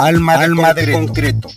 Alma, 0.00 0.38
de, 0.38 0.44
Alma 0.44 0.68
concreto. 0.68 0.86
de 0.86 0.92
concreto. 0.92 1.48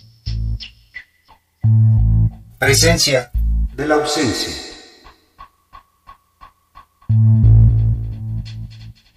Presencia 2.58 3.30
de 3.74 3.88
la 3.88 3.94
ausencia. 3.94 4.52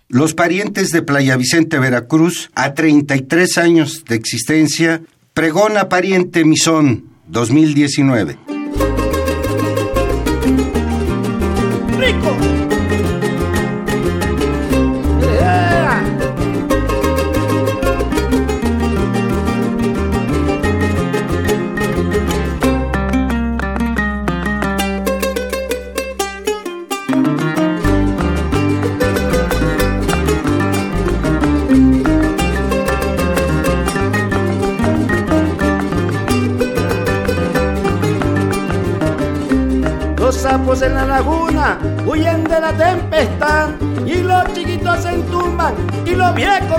Los 0.08 0.34
parientes 0.34 0.92
de 0.92 1.02
Playa 1.02 1.36
Vicente, 1.36 1.78
Veracruz, 1.80 2.50
a 2.56 2.74
33 2.74 3.58
años 3.58 4.06
de 4.06 4.16
existencia, 4.16 5.02
pregona 5.34 5.90
pariente 5.90 6.46
Misón 6.46 7.10
2019. 7.28 8.40
¡Rico! 11.98 12.57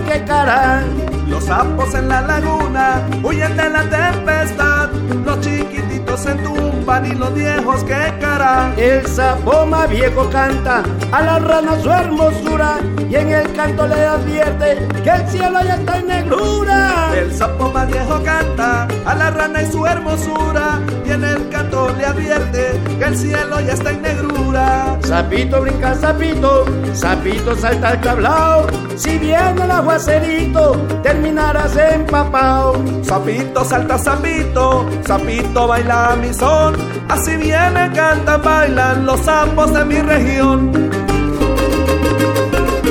Que 0.08 0.24
caran. 0.24 0.84
Los 1.28 1.44
sapos 1.44 1.94
en 1.94 2.08
la 2.08 2.22
laguna 2.22 3.06
huyen 3.22 3.54
de 3.56 3.68
la 3.68 3.82
tempestad, 3.82 4.88
los 5.24 5.40
chiquititos 5.40 6.20
se 6.20 6.30
entumban 6.30 7.04
y 7.04 7.14
los 7.14 7.34
viejos 7.34 7.84
que 7.84 8.14
caran. 8.18 8.74
El 8.78 9.06
sapo 9.06 9.66
más 9.66 9.90
viejo 9.90 10.28
canta 10.30 10.82
a 11.12 11.22
la 11.22 11.38
rana 11.38 11.78
su 11.80 11.90
hermosura 11.90 12.78
y 13.10 13.16
en 13.16 13.30
el 13.30 13.52
canto 13.52 13.86
le 13.86 14.06
advierte 14.06 14.88
que 15.04 15.10
el 15.10 15.28
cielo 15.28 15.58
ya 15.62 15.74
está 15.74 15.98
en 15.98 16.06
negrura. 16.06 17.10
El 17.14 17.34
sapo 17.34 17.70
más 17.70 17.86
viejo 17.88 18.22
canta 18.24 18.88
a 19.04 19.14
la 19.14 19.30
rana 19.30 19.62
y 19.62 19.70
su 19.70 19.86
hermosura 19.86 20.80
y 21.04 21.10
en 21.10 21.24
el 21.24 21.48
canto 21.50 21.94
le 21.94 22.06
advierte 22.06 22.80
que 22.98 23.04
el 23.04 23.16
cielo 23.16 23.60
ya 23.60 23.74
está 23.74 23.90
en 23.90 24.02
negrura. 24.02 24.98
Sapito 25.02 25.60
brinca, 25.60 25.94
sapito, 25.94 26.64
sapito 26.94 27.54
salta 27.54 27.90
al 27.90 28.00
tablao. 28.00 28.87
Si 28.98 29.16
viene 29.16 29.62
el 29.62 29.70
aguacerito, 29.70 30.72
terminarás 31.04 31.76
empapao. 31.76 32.74
Sapito 33.04 33.64
salta, 33.64 33.96
sapito, 33.96 34.84
sapito 35.06 35.68
baila 35.68 36.16
mi 36.20 36.34
son. 36.34 36.74
Así 37.08 37.36
viene, 37.36 37.92
cantan, 37.94 38.42
bailan 38.42 39.06
los 39.06 39.20
sapos 39.20 39.72
de 39.72 39.84
mi 39.84 40.00
región. 40.02 40.72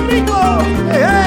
¡Rico! 0.09 0.57
para 0.89 1.26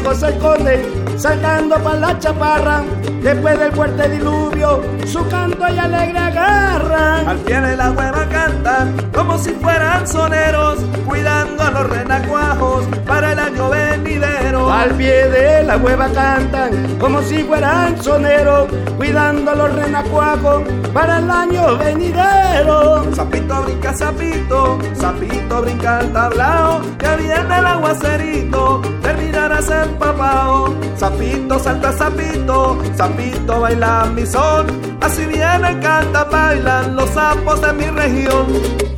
viejos 0.00 0.18
se 0.18 0.28
esconden, 0.30 1.18
saltando 1.18 1.76
para 1.76 1.96
la 1.96 2.18
chaparra, 2.18 2.82
después 3.22 3.58
del 3.58 3.72
fuerte 3.72 4.08
diluvio, 4.08 4.82
su 5.06 5.26
canto 5.28 5.64
y 5.68 5.78
alegre 5.78 6.18
agarra. 6.18 7.30
Al 7.30 7.38
pie 7.38 7.60
de 7.60 7.76
la 7.76 7.90
hueva 7.90 8.26
cantan, 8.28 9.10
como 9.12 9.38
si 9.38 9.50
fueran 9.50 10.06
soneros, 10.06 10.78
cuidando 11.06 11.49
a 11.60 11.70
los 11.70 11.88
renacuajos 11.88 12.86
para 13.06 13.32
el 13.32 13.38
año 13.38 13.70
venidero. 13.70 14.70
Al 14.70 14.94
pie 14.94 15.28
de 15.28 15.62
la 15.64 15.76
hueva 15.76 16.08
cantan, 16.08 16.96
como 16.98 17.22
si 17.22 17.42
fueran 17.44 18.00
soneros, 18.02 18.68
cuidando 18.96 19.50
a 19.50 19.54
los 19.54 19.74
renacuajos 19.74 20.62
para 20.92 21.18
el 21.18 21.30
año 21.30 21.76
venidero. 21.78 23.04
Sapito 23.14 23.62
brinca, 23.62 23.92
sapito, 23.94 24.78
sapito 24.94 25.62
brinca 25.62 26.00
el 26.00 26.12
tablao, 26.12 26.80
que 26.98 27.16
viene 27.16 27.58
el 27.58 27.66
aguacerito, 27.66 28.82
terminarás 29.02 29.70
empapao. 29.70 30.74
Sapito 30.96 31.58
salta, 31.58 31.92
sapito, 31.92 32.78
sapito 32.96 33.60
baila 33.60 34.06
mi 34.14 34.26
son, 34.26 34.66
así 35.00 35.24
viene, 35.26 35.78
canta, 35.80 36.24
bailan 36.24 36.96
los 36.96 37.10
sapos 37.10 37.60
de 37.60 37.72
mi 37.72 37.86
región. 37.86 38.89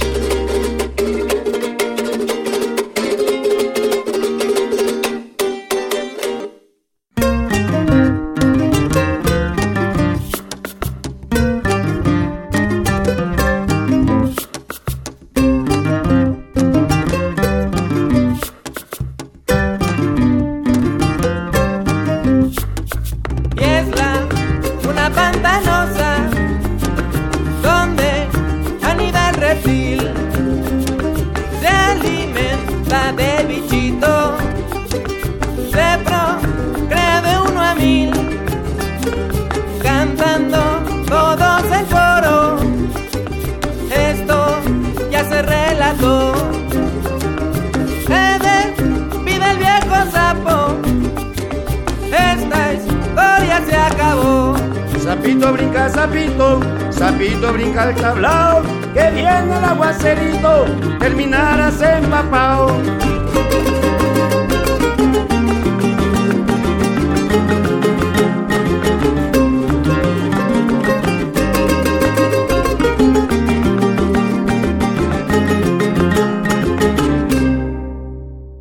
Sapito 55.22 55.52
brinca, 55.52 55.88
sapito, 55.88 56.60
sapito 56.90 57.52
brinca 57.52 57.88
el 57.88 57.94
tablao, 57.94 58.60
que 58.92 59.08
viene 59.12 59.56
el 59.56 59.64
aguacerito, 59.64 60.64
terminarás 60.98 61.80
empapao. 61.80 62.76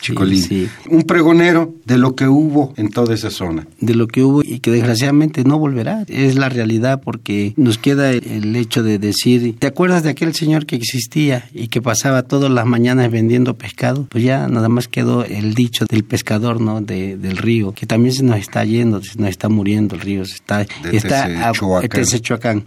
Chicolín. 0.00 0.70
Un 0.88 1.02
pregonero 1.02 1.74
de 1.84 1.98
lo 1.98 2.14
que 2.14 2.26
hubo 2.26 2.72
en 2.76 2.88
toda 2.88 3.14
esa 3.14 3.30
zona. 3.30 3.66
De 3.80 3.94
lo 3.94 4.08
que 4.08 4.22
hubo 4.22 4.42
y 4.42 4.60
que 4.60 4.70
desgraciadamente 4.70 5.44
no 5.44 5.58
volverá. 5.58 6.04
Es 6.08 6.36
la 6.36 6.48
realidad 6.48 7.02
porque 7.04 7.52
nos 7.56 7.78
queda 7.78 8.10
el 8.10 8.56
hecho 8.56 8.82
de 8.82 8.98
decir, 8.98 9.56
¿te 9.58 9.66
acuerdas 9.66 10.02
de 10.02 10.10
aquel 10.10 10.34
señor 10.34 10.66
que 10.66 10.76
existía 10.76 11.48
y 11.52 11.68
que 11.68 11.82
pasaba 11.82 12.22
todas 12.22 12.50
las 12.50 12.66
mañanas 12.66 13.10
vendiendo 13.10 13.54
pescado? 13.54 14.06
Pues 14.10 14.24
ya 14.24 14.48
nada 14.48 14.68
más 14.68 14.88
quedó 14.88 15.24
el 15.24 15.54
dicho 15.54 15.84
del 15.86 16.04
pescador, 16.04 16.60
¿no? 16.60 16.80
De, 16.80 17.16
del 17.16 17.36
río, 17.36 17.72
que 17.72 17.86
también 17.86 18.14
se 18.14 18.22
nos 18.22 18.38
está 18.38 18.64
yendo, 18.64 19.02
se 19.02 19.18
nos 19.18 19.28
está 19.28 19.49
muriendo 19.50 19.94
el 19.94 20.00
río, 20.00 20.22
está, 20.22 20.66
está, 20.92 21.52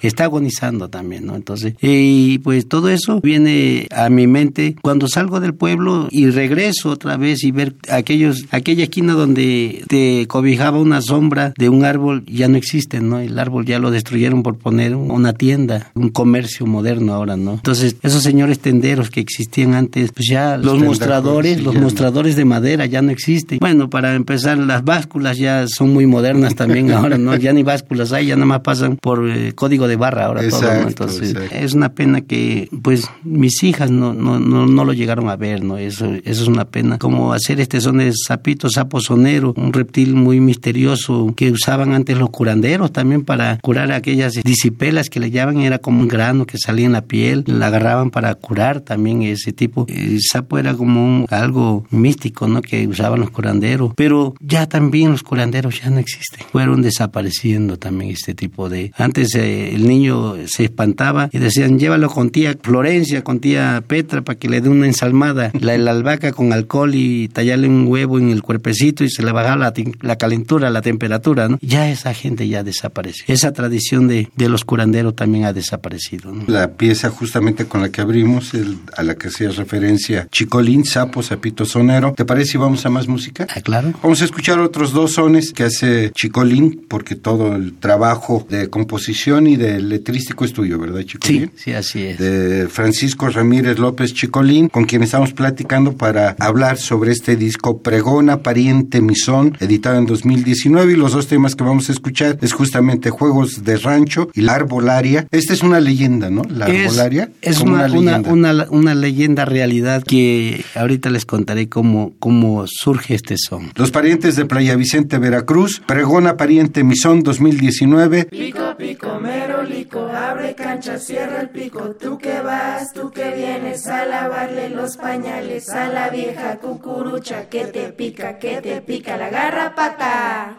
está 0.02 0.24
agonizando 0.24 0.90
también, 0.90 1.26
¿no? 1.26 1.36
Entonces, 1.36 1.76
y 1.82 2.40
pues 2.40 2.68
todo 2.68 2.90
eso 2.90 3.20
viene 3.22 3.88
a 3.92 4.10
mi 4.10 4.28
mente 4.28 4.76
cuando 4.82 5.08
salgo 5.08 5.40
del 5.40 5.54
pueblo 5.54 6.08
y 6.12 6.30
regreso 6.30 6.90
otra 6.90 7.18
vez 7.18 7.44
y 7.44 7.52
ver 7.52 7.76
aquellos, 7.90 8.46
aquella 8.52 8.84
esquina 8.84 9.14
donde 9.14 9.84
te 9.88 10.28
cobijaba 10.28 10.80
una 10.80 11.02
sombra 11.02 11.54
de 11.58 11.70
un 11.70 11.86
árbol, 11.86 12.24
ya 12.26 12.48
no 12.48 12.58
existe, 12.58 13.00
¿no? 13.00 13.20
El 13.20 13.38
árbol 13.40 13.66
ya 13.66 13.80
lo 13.80 13.92
destruyeron 13.92 14.44
por 14.44 14.58
poner 14.58 14.96
una 14.96 15.34
tienda, 15.34 15.92
un 15.96 16.10
comercio 16.10 16.66
moderno 16.66 17.14
ahora, 17.14 17.38
¿no? 17.38 17.54
Entonces, 17.54 17.96
esos 18.02 18.24
señores 18.24 18.60
tenderos 18.60 19.10
que 19.10 19.20
existían 19.20 19.74
antes, 19.74 20.12
pues 20.12 20.28
ya 20.30 20.58
los, 20.58 20.80
mostradores, 20.80 21.62
los 21.64 21.76
mostradores 21.76 22.36
de 22.36 22.46
madera 22.46 22.86
ya 22.86 23.02
no 23.02 23.12
existen. 23.12 23.60
Bueno, 23.60 23.90
para 23.90 24.16
empezar, 24.16 24.58
las 24.58 24.84
básculas 24.84 25.38
ya 25.38 25.66
son 25.68 25.94
muy 25.94 26.06
modernas 26.06 26.56
también 26.56 26.73
ahora, 26.94 27.18
¿no? 27.18 27.36
Ya 27.36 27.54
ni 27.54 27.64
básculas 27.64 28.12
hay, 28.14 28.28
ya 28.28 28.36
nada 28.36 28.46
más 28.46 28.62
pasan 28.62 28.98
por 28.98 29.30
eh, 29.30 29.54
código 29.54 29.88
de 29.88 29.96
barra 29.96 30.26
ahora 30.26 30.48
todo, 30.48 30.62
¿no? 30.62 30.88
Entonces, 30.88 31.36
es 31.52 31.74
una 31.74 31.90
pena 31.90 32.22
que, 32.22 32.70
pues, 32.82 33.10
mis 33.24 33.64
hijas 33.64 33.92
no, 33.92 34.14
no, 34.14 34.40
no, 34.40 34.66
no 34.66 34.86
lo 34.86 34.94
llegaron 34.94 35.30
a 35.30 35.36
ver, 35.36 35.64
¿no? 35.64 35.78
Eso, 35.78 36.06
eso 36.24 36.44
es 36.44 36.48
una 36.48 36.66
pena. 36.66 36.98
Como 36.98 37.34
hacer 37.34 37.60
este 37.60 37.82
son 37.82 37.98
de 37.98 38.12
sapito, 38.14 38.70
sapo 38.70 39.00
sonero, 39.00 39.54
un 39.58 39.74
reptil 39.74 40.16
muy 40.16 40.40
misterioso 40.40 41.34
que 41.36 41.52
usaban 41.52 41.94
antes 41.94 42.18
los 42.18 42.30
curanderos 42.30 42.92
también 42.92 43.24
para 43.24 43.58
curar 43.60 43.92
aquellas 43.92 44.34
disipelas 44.44 45.10
que 45.10 45.20
le 45.20 45.32
llaman, 45.32 45.60
era 45.60 45.80
como 45.80 46.02
un 46.02 46.08
grano 46.08 46.46
que 46.46 46.58
salía 46.58 46.86
en 46.86 46.94
la 46.94 47.04
piel, 47.04 47.44
la 47.48 47.68
agarraban 47.68 48.12
para 48.12 48.34
curar 48.36 48.82
también 48.82 49.22
ese 49.24 49.54
tipo. 49.54 49.86
El 49.88 50.20
sapo 50.22 50.58
era 50.58 50.74
como 50.74 51.04
un, 51.04 51.26
algo 51.30 51.86
místico, 51.90 52.48
¿no? 52.48 52.62
Que 52.62 52.88
usaban 52.88 53.20
los 53.20 53.32
curanderos, 53.32 53.94
pero 53.96 54.34
ya 54.40 54.68
también 54.68 55.12
los 55.12 55.24
curanderos 55.24 55.82
ya 55.82 55.90
no 55.90 56.00
existen. 56.00 56.46
Fueron 56.64 56.82
desapareciendo 56.82 57.78
también 57.78 58.12
este 58.12 58.34
tipo 58.34 58.70
de... 58.70 58.92
Antes 58.98 59.36
eh, 59.36 59.74
el 59.76 59.88
niño 59.88 60.36
se 60.48 60.66
espantaba 60.66 61.30
y 61.32 61.40
decían, 61.40 61.80
llévalo 61.80 62.10
con 62.10 62.30
tía 62.30 62.56
Florencia, 62.62 63.24
con 63.24 63.40
tía 63.40 63.84
Petra, 63.86 64.22
para 64.22 64.40
que 64.40 64.50
le 64.50 64.62
dé 64.62 64.70
una 64.70 64.86
ensalmada, 64.86 65.52
la, 65.60 65.78
la 65.78 65.92
albahaca 65.92 66.32
con 66.32 66.54
alcohol 66.54 66.96
y 66.96 67.28
tallarle 67.28 67.68
un 67.68 67.88
huevo 67.88 68.18
en 68.18 68.30
el 68.30 68.42
cuerpecito 68.42 69.04
y 69.04 69.10
se 69.10 69.24
le 69.24 69.32
baja 69.32 69.56
la, 69.56 69.74
la 70.02 70.16
calentura, 70.16 70.70
la 70.70 70.82
temperatura, 70.82 71.50
¿no? 71.50 71.60
Ya 71.62 71.90
esa 71.90 72.14
gente 72.14 72.48
ya 72.48 72.64
desapareció. 72.64 73.26
Esa 73.28 73.52
tradición 73.52 74.08
de, 74.08 74.30
de 74.36 74.50
los 74.50 74.64
curanderos 74.64 75.16
también 75.16 75.46
ha 75.46 75.54
desaparecido. 75.54 76.34
La 76.48 76.72
pieza 76.72 77.10
justamente 77.10 77.66
con 77.66 77.82
la 77.82 77.90
que 77.90 78.02
abrimos, 78.02 78.54
el, 78.54 78.78
a 78.96 79.04
la 79.04 79.16
que 79.16 79.28
hacía 79.28 79.50
referencia, 79.50 80.28
Chicolín, 80.32 80.86
Sapo, 80.86 81.24
Zapito 81.24 81.66
Sonero. 81.66 82.14
¿Te 82.16 82.26
parece 82.26 82.52
si 82.54 82.58
vamos 82.58 82.86
a 82.86 82.90
más 82.90 83.08
música? 83.08 83.48
Ah, 83.54 83.62
claro. 83.62 83.94
Vamos 84.02 84.22
a 84.22 84.26
escuchar 84.26 84.60
otros 84.60 84.94
dos 84.94 85.14
sones 85.14 85.52
que 85.52 85.64
hace 85.64 86.12
Chicolín 86.12 86.53
Porque 86.88 87.16
todo 87.16 87.56
el 87.56 87.74
trabajo 87.74 88.46
de 88.50 88.70
composición 88.70 89.48
y 89.48 89.56
de 89.56 89.80
letrístico 89.80 90.46
es 90.46 90.54
tuyo, 90.54 90.80
¿verdad, 90.80 91.02
Chicolín? 91.02 91.52
Sí, 91.56 91.64
sí, 91.64 91.74
así 91.74 92.04
es. 92.04 92.18
De 92.18 92.68
Francisco 92.68 93.30
Ramírez 93.30 93.80
López 93.80 94.14
Chicolín, 94.14 94.70
con 94.70 94.86
quien 94.86 95.04
estamos 95.04 95.34
platicando 95.34 95.94
para 95.94 96.36
hablar 96.40 96.78
sobre 96.78 97.12
este 97.12 97.36
disco 97.36 97.82
Pregona, 97.82 98.44
Pariente, 98.44 99.02
Misón, 99.02 99.58
editado 99.60 99.98
en 99.98 100.06
2019, 100.06 100.94
y 100.94 100.96
los 100.96 101.14
dos 101.14 101.28
temas 101.28 101.56
que 101.56 101.64
vamos 101.64 101.90
a 101.90 101.92
escuchar 101.94 102.38
es 102.42 102.54
justamente 102.54 103.10
Juegos 103.10 103.64
de 103.64 103.78
Rancho 103.78 104.30
y 104.34 104.42
La 104.42 104.56
Arbolaria. 104.56 105.28
Esta 105.32 105.54
es 105.54 105.62
una 105.62 105.80
leyenda, 105.80 106.30
¿no? 106.30 106.44
La 106.50 106.66
Arbolaria. 106.66 107.32
Es, 107.42 107.62
una, 107.62 107.86
una, 107.88 108.68
una, 108.70 108.96
leyenda 108.96 109.46
realidad 109.46 110.04
que 110.04 110.64
ahorita 110.76 111.10
les 111.10 111.26
contaré 111.26 111.70
cómo, 111.70 112.14
cómo 112.20 112.66
surge 112.68 113.16
este 113.16 113.36
son. 113.38 113.72
Los 113.76 113.92
parientes 113.92 114.36
de 114.36 114.46
Playa 114.46 114.76
Vicente, 114.76 115.18
Veracruz, 115.18 115.82
Pregona 115.86 116.38
Pariente 116.44 116.84
Misón 116.84 117.24
2019. 117.24 118.26
Pico, 118.26 118.76
pico, 118.78 119.18
merolico, 119.18 120.02
abre 120.08 120.54
cancha, 120.54 121.00
cierra 121.00 121.40
el 121.40 121.50
pico, 121.50 121.96
tú 121.98 122.18
que 122.18 122.42
vas, 122.42 122.92
tú 122.92 123.12
que 123.12 123.34
vienes 123.34 123.88
a 123.88 124.06
lavarle 124.06 124.68
los 124.68 124.98
pañales 124.98 125.70
a 125.70 125.88
la 125.88 126.10
vieja 126.10 126.58
cucurucha 126.58 127.48
que 127.48 127.64
te 127.68 127.94
pica, 127.94 128.40
que 128.40 128.60
te 128.60 128.82
pica 128.82 129.16
la 129.16 129.30
garrapata. 129.30 130.58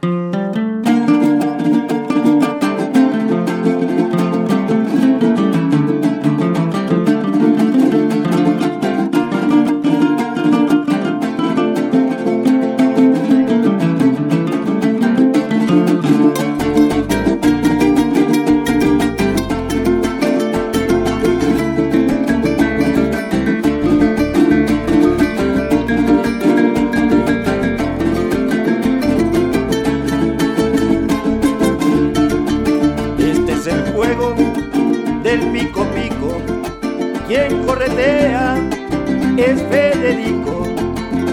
Es 39.37 39.63
Federico, 39.71 40.67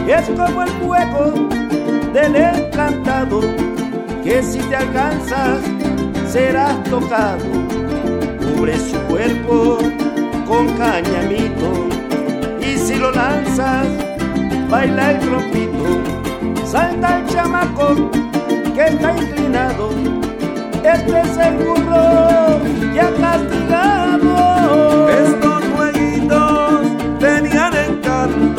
es 0.08 0.28
como 0.30 0.64
el 0.64 0.70
fuego 0.70 1.34
del 2.14 2.36
encantado, 2.36 3.42
que 4.24 4.44
si 4.44 4.60
te 4.60 4.76
alcanzas 4.76 5.60
serás 6.28 6.84
tocado, 6.84 7.44
cubre 8.40 8.78
su 8.78 8.98
cuerpo 9.10 9.80
con 10.48 10.68
cañamito, 10.78 11.88
y 12.62 12.78
si 12.78 12.96
lo 12.96 13.12
lanzas, 13.12 13.88
baila 14.70 15.12
el 15.12 15.20
trompito, 15.20 16.66
salta 16.66 17.20
el 17.20 17.26
chamaco 17.28 18.12
que 18.76 18.86
está 18.86 19.16
inclinado, 19.18 19.90
este 20.84 21.22
es 21.22 21.38
el 21.38 21.58
burro 21.58 22.60
ya 22.94 23.12
castigado. 23.20 23.92
love. 28.28 28.51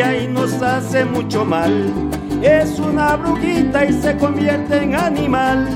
Y 0.00 0.28
nos 0.28 0.62
hace 0.62 1.04
mucho 1.04 1.44
mal. 1.44 1.92
Es 2.42 2.78
una 2.78 3.16
brujita 3.16 3.84
y 3.84 3.92
se 4.00 4.16
convierte 4.16 4.82
en 4.82 4.94
animal. 4.94 5.68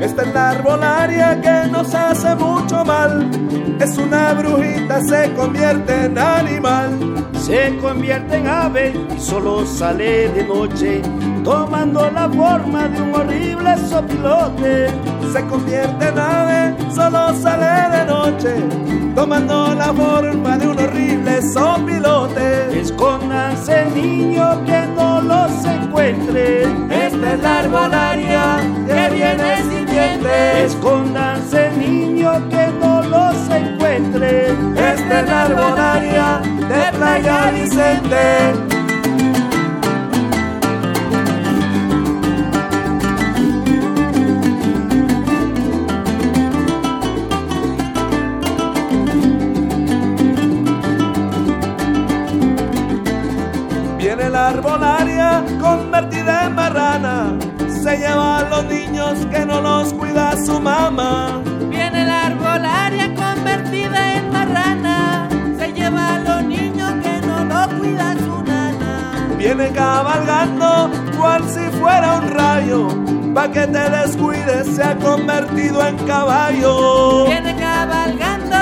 Esta 0.00 0.22
es 0.22 0.32
la 0.32 0.50
arbolaria 0.50 1.40
que 1.42 1.70
nos 1.70 1.94
hace 1.94 2.34
mucho 2.36 2.84
mal. 2.86 3.30
Es 3.78 3.98
una 3.98 4.32
brujita, 4.32 5.02
se 5.02 5.32
convierte 5.34 6.06
en 6.06 6.18
animal. 6.18 6.90
Se 7.34 7.76
convierte 7.82 8.36
en 8.36 8.46
ave 8.46 8.94
y 9.16 9.20
solo 9.20 9.66
sale 9.66 10.28
de 10.28 10.44
noche, 10.44 11.02
tomando 11.44 12.10
la 12.10 12.28
forma 12.28 12.88
de 12.88 13.02
un 13.02 13.14
horrible 13.14 13.76
sopilote. 13.88 14.88
Se 15.32 15.44
convierte 15.46 16.08
en 16.08 16.18
ave, 16.18 16.74
solo 16.94 17.34
sale 17.34 17.96
de 17.96 18.04
noche, 18.06 18.54
tomando 19.14 19.74
la 19.74 19.92
forma 19.92 20.58
de 20.58 20.66
un 20.66 20.78
horrible 20.78 21.42
sopilote. 21.42 22.69
Escóndanse 22.80 23.84
niño 23.94 24.64
que 24.64 24.86
no 24.96 25.20
los 25.20 25.64
encuentre. 25.66 26.62
Esta 26.88 27.34
es 27.34 27.40
la 27.42 27.58
arbolaria 27.58 28.56
que 28.86 29.14
viene 29.14 29.56
sin 29.58 29.84
dientes. 29.84 30.72
Escóndanse 30.72 31.72
niño 31.72 32.48
que 32.48 32.68
no 32.80 33.02
los 33.02 33.36
encuentre. 33.50 34.46
Esta 34.76 35.20
es 35.20 35.28
la 35.28 35.42
arbolaria 35.42 36.40
de 36.42 36.96
Playa 36.96 37.50
Vicente. 37.50 38.69
Se 57.90 57.98
lleva 57.98 58.38
a 58.38 58.42
los 58.48 58.64
niños 58.66 59.26
que 59.32 59.44
no 59.44 59.60
los 59.60 59.92
cuida 59.92 60.36
su 60.36 60.60
mamá. 60.60 61.42
Viene 61.70 62.04
la 62.04 62.26
arbolaria 62.26 63.12
convertida 63.16 64.14
en 64.14 64.30
marrana. 64.30 65.28
Se 65.58 65.72
lleva 65.72 66.14
a 66.14 66.18
los 66.20 66.44
niños 66.44 66.92
que 67.02 67.20
no 67.26 67.44
lo 67.44 67.78
cuida 67.80 68.14
su 68.14 68.44
nana. 68.44 69.34
Viene 69.36 69.70
cabalgando 69.70 70.88
cual 71.18 71.42
si 71.48 71.64
fuera 71.80 72.18
un 72.18 72.30
rayo. 72.30 72.86
Pa' 73.34 73.48
que 73.50 73.66
te 73.66 73.90
descuides 73.90 74.68
se 74.76 74.84
ha 74.84 74.94
convertido 74.94 75.84
en 75.84 75.96
caballo. 76.06 77.26
Viene 77.26 77.56
cabalgando 77.56 78.56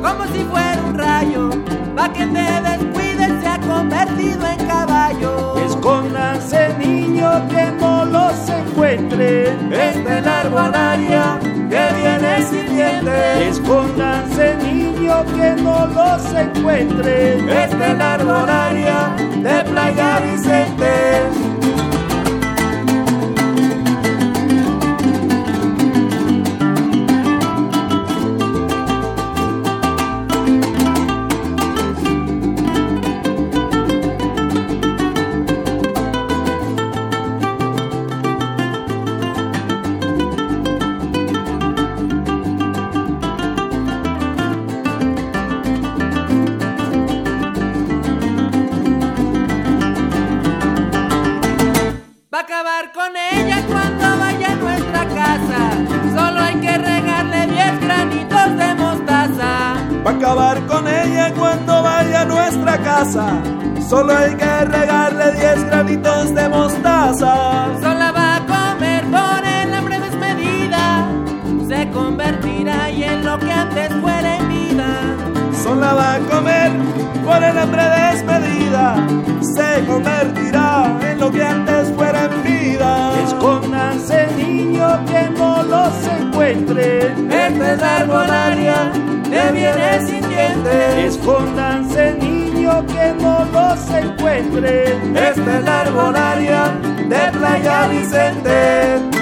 como 0.00 0.24
si 0.32 0.44
fuera 0.44 0.80
un 0.86 0.96
rayo. 0.96 1.50
Pa' 1.96 2.12
que 2.12 2.26
te 2.26 2.48
descuides 2.70 3.42
se 3.42 3.48
ha 3.48 3.58
convertido 3.58 4.46
en 4.46 4.66
caballo. 4.68 5.56
Escóndanse 5.66 6.76
niño 6.78 7.48
que 7.48 7.72
los 8.28 8.48
encuentre. 8.48 9.48
Esta 9.70 10.18
es 10.18 10.24
la 10.24 10.40
arbolaria 10.40 11.38
que 11.42 11.84
viene 11.96 12.42
sin 12.42 12.74
dientes. 12.74 13.58
Escóndanse 13.58 14.56
niño 14.56 15.24
que 15.36 15.62
no 15.62 15.86
los 15.86 16.34
encuentre. 16.34 17.38
Esta 17.64 17.92
es 17.92 17.98
la 17.98 18.14
arbolaria 18.14 19.14
de 19.42 19.64
Playa 19.70 20.20
Vicente. 20.20 21.77
Nuestra 62.50 62.78
casa. 62.78 63.42
Solo 63.88 64.16
hay 64.16 64.34
que 64.34 64.64
regarle 64.64 65.32
10 65.32 65.64
granitos 65.64 66.34
de 66.34 66.48
mostaza. 66.48 67.68
Sola 67.80 68.12
va 68.12 68.36
a 68.36 68.46
comer 68.46 69.04
por 69.04 69.44
el 69.44 69.74
hambre 69.74 69.98
desmedida. 70.00 71.08
Se 71.68 71.90
convertirá 71.90 72.90
y 72.90 73.02
en 73.04 73.24
lo 73.24 73.38
que 73.38 73.52
antes 73.52 73.92
fuera 74.00 74.36
en 74.36 74.48
vida. 74.48 74.88
Sola 75.62 75.92
va 75.92 76.14
a 76.14 76.18
comer 76.20 76.70
por 77.24 77.42
el 77.42 77.58
hambre 77.58 77.82
desmedida. 77.82 78.96
Se 79.42 79.84
convertirá 79.86 80.96
en 81.02 81.20
lo 81.20 81.30
que 81.30 81.44
antes 81.44 81.92
fuera 81.92 82.24
en 82.24 82.42
vida. 82.42 83.10
Escóndanse 83.26 84.28
niño 84.36 84.88
que 85.06 85.28
no 85.38 85.62
los 85.64 85.92
encuentre. 86.18 87.08
Esta 87.08 87.72
es 87.72 87.80
la 87.80 87.96
arbolaria 87.98 88.92
que 89.24 89.52
viene 89.52 90.06
sin 90.06 90.28
dientes. 90.28 91.14
Escóndanse 91.14 92.14
niño 92.14 92.27
que 92.86 93.14
no 93.20 93.44
los 93.52 93.90
encuentre. 93.90 94.96
Esta 95.14 95.58
es 95.58 95.64
la 95.64 95.80
arbolaria 95.80 96.72
de 97.08 97.38
Playa 97.38 97.88
Vicente. 97.88 99.17